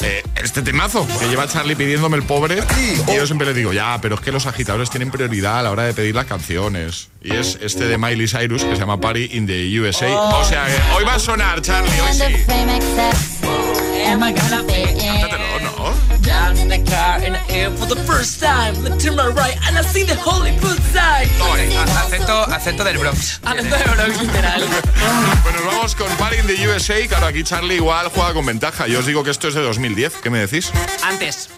eh, 0.00 0.24
este 0.34 0.62
temazo 0.62 1.06
que 1.20 1.28
lleva 1.28 1.46
Charlie 1.46 1.76
pidiéndome 1.76 2.16
el 2.16 2.24
pobre. 2.24 2.64
Y 3.06 3.14
yo 3.14 3.26
siempre 3.26 3.46
le 3.46 3.54
digo, 3.54 3.72
ya, 3.72 4.00
pero 4.02 4.16
es 4.16 4.20
que 4.20 4.32
los 4.32 4.46
agitadores 4.46 4.90
tienen 4.90 5.12
prioridad 5.12 5.60
a 5.60 5.62
la 5.62 5.70
hora 5.70 5.84
de 5.84 5.94
pedir 5.94 6.16
las 6.16 6.26
canciones. 6.26 7.10
Y 7.22 7.32
es 7.32 7.58
este 7.60 7.86
de 7.86 7.96
Miley 7.96 8.26
Cyrus 8.26 8.64
que 8.64 8.74
se 8.74 8.80
llama 8.80 9.00
Party 9.00 9.30
in 9.32 9.46
the 9.46 9.80
USA. 9.80 10.08
O 10.10 10.44
sea, 10.44 10.66
que 10.66 10.96
hoy 10.96 11.04
va 11.04 11.14
a 11.14 11.18
sonar, 11.20 11.62
Charlie, 11.62 12.00
hoy 12.00 12.12
sí. 12.12 12.24
I 16.36 16.54
fit 16.54 16.62
in? 16.62 16.68
The 16.68 16.90
car 16.90 17.22
in 17.22 17.32
the 17.32 17.52
air 17.52 17.70
for 17.70 17.86
the 17.86 17.96
first 18.04 18.40
time. 18.40 18.74
Look 18.82 18.98
to 19.00 19.12
my 19.12 19.28
right 19.28 19.56
and 19.66 19.78
I 19.78 19.82
see 19.82 20.04
the 20.04 20.16
Hollywood 20.16 20.78
side. 20.92 21.28
Acento, 22.04 22.42
acento 22.52 22.84
del 22.84 22.98
Bronx. 22.98 23.40
Acento 23.44 23.76
de 23.76 23.84
Bronx, 23.84 24.20
literal. 24.20 24.62
Bueno, 25.42 25.60
nos 25.60 25.74
vamos 25.74 25.94
con 25.94 26.08
Party 26.16 26.38
in 26.38 26.46
the 26.46 26.68
USA. 26.68 27.06
Claro, 27.08 27.26
aquí 27.26 27.42
Charlie 27.44 27.76
igual 27.76 28.08
juega 28.08 28.34
con 28.34 28.46
ventaja. 28.46 28.86
Yo 28.86 28.98
os 28.98 29.06
digo 29.06 29.24
que 29.24 29.30
esto 29.30 29.48
es 29.48 29.54
de 29.54 29.62
2010. 29.62 30.14
¿Qué 30.22 30.30
me 30.30 30.38
decís? 30.38 30.72
Antes. 31.02 31.48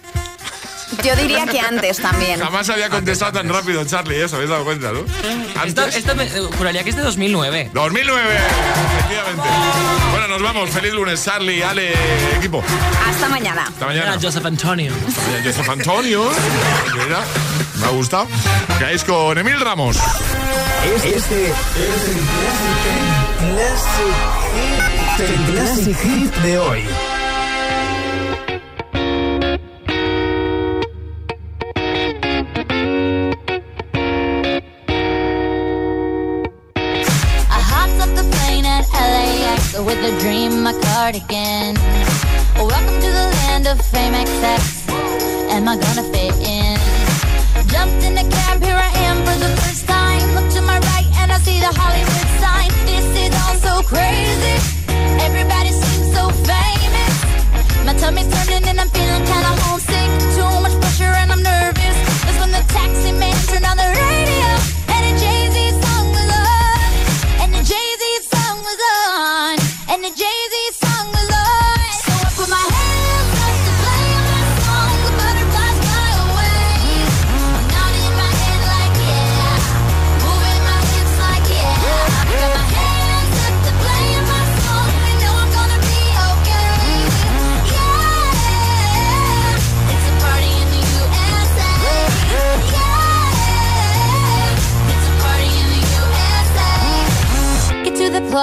Yo 1.02 1.16
diría 1.16 1.46
que 1.46 1.60
antes 1.60 1.98
también. 1.98 2.40
Jamás 2.40 2.68
había 2.68 2.88
contestado 2.88 3.32
tan 3.32 3.48
rápido, 3.48 3.84
Charlie, 3.84 4.20
¿eh? 4.20 4.24
¿Os 4.24 4.32
habéis 4.32 4.50
dado 4.50 4.64
cuenta, 4.64 4.92
no? 4.92 5.04
Esto, 5.64 5.86
esto 5.86 6.14
me 6.14 6.24
eh, 6.24 6.40
juraría 6.56 6.82
que 6.84 6.90
es 6.90 6.96
de 6.96 7.02
2009. 7.02 7.70
2009, 7.72 8.22
efectivamente. 8.96 9.48
Bueno, 10.10 10.28
nos 10.28 10.42
vamos. 10.42 10.70
Feliz 10.70 10.92
lunes, 10.92 11.24
Charlie, 11.24 11.62
Ale, 11.62 11.92
equipo. 12.36 12.62
Hasta 13.08 13.28
mañana. 13.28 13.64
Hasta 13.68 13.86
mañana. 13.86 14.12
Era 14.12 14.20
Joseph 14.20 14.44
Antonio. 14.44 14.92
Joseph 15.44 15.68
Antonio. 15.68 16.30
Mira, 16.94 17.24
me 17.80 17.86
ha 17.86 17.90
gustado. 17.90 18.26
Caéis 18.78 19.04
con 19.04 19.36
Emil 19.36 19.60
Ramos. 19.60 19.96
Este 20.84 21.16
es 21.16 21.30
el 21.30 22.20
Classic 23.54 25.48
Classic 25.50 25.96
Hit 25.98 26.34
de 26.42 26.58
hoy. 26.58 26.88
Cardigan. 41.08 41.74
Welcome 42.56 43.00
to 43.00 43.10
the 43.18 43.26
land 43.40 43.66
of 43.66 43.80
fame 43.80 44.12
XX. 44.12 44.90
Am 45.54 45.66
I 45.66 45.76
gonna 45.76 46.02
fit 46.12 46.34
in? 46.36 46.76
Jumped 47.72 48.04
in 48.04 48.14
the 48.14 48.26
cab, 48.36 48.62
here 48.62 48.76
I 48.76 48.92
am 49.08 49.16
for 49.24 49.38
the 49.44 49.50
first 49.56 49.86
time. 49.88 50.34
Look 50.34 50.50
to 50.52 50.60
my 50.60 50.78
right 50.78 51.08
and 51.20 51.32
I 51.32 51.38
see 51.38 51.60
the 51.60 51.72
Hollywood 51.80 52.28
sign. 52.44 52.70
This 52.84 53.08
is 53.24 53.32
all 53.40 53.56
so 53.66 53.74
crazy. 53.88 54.56
Everybody 55.26 55.72
seems 55.72 56.12
so 56.12 56.28
famous. 56.44 57.14
My 57.86 57.94
tummy's 57.94 58.28
turning 58.34 58.68
and 58.68 58.78
I'm 58.78 58.88
feeling 58.90 59.07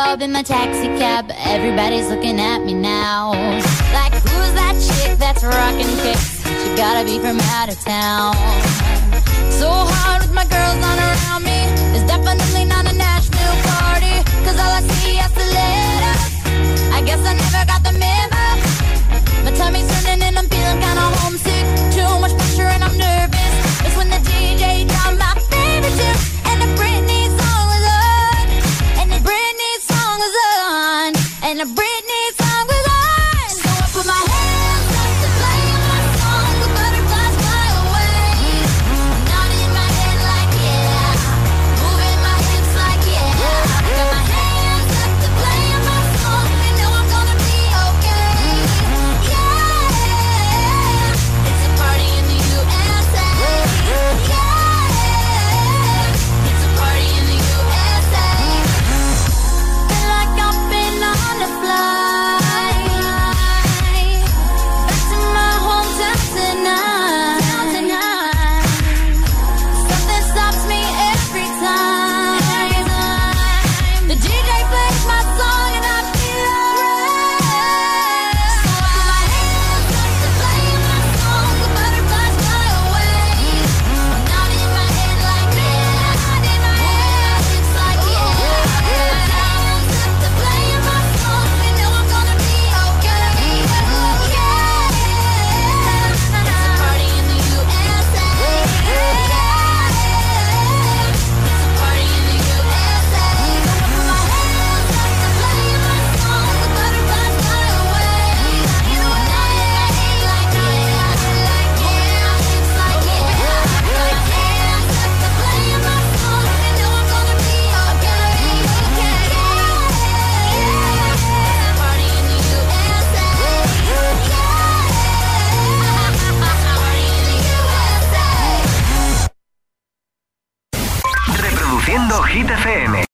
club 0.06 0.22
in 0.22 0.32
my 0.32 0.44
taxi 0.44 0.88
cab. 1.00 1.26
Everybody's 1.56 2.08
looking 2.10 2.40
at 2.40 2.60
me 2.64 2.74
now. 2.74 3.32
Like, 4.00 4.14
who's 4.14 4.54
that 4.60 4.76
chick 4.88 5.18
that's 5.18 5.44
rockin' 5.44 5.94
kicks. 6.04 6.46
She 6.62 6.68
gotta 6.76 7.04
be 7.10 7.18
from 7.18 7.40
out 7.58 7.70
of 7.74 7.80
town. 7.80 8.36
So 9.60 9.70
hard 9.94 10.22
with 10.22 10.34
my 10.42 10.46
girls 10.46 10.78
not 10.86 10.98
around 11.08 11.42
me. 11.50 11.60
It's 11.96 12.06
definitely 12.14 12.66
not 12.66 12.84
a 12.86 12.96
Nashville 13.06 13.58
party. 13.72 14.16
Cause 14.46 14.58
all 14.64 14.74
I 14.80 14.84
see 14.94 15.16
is 15.26 15.34
the 15.40 15.48
letters. 15.58 16.24
I 16.98 17.00
guess 17.08 17.22
I 17.32 17.34
never 17.44 17.64
got 17.72 17.85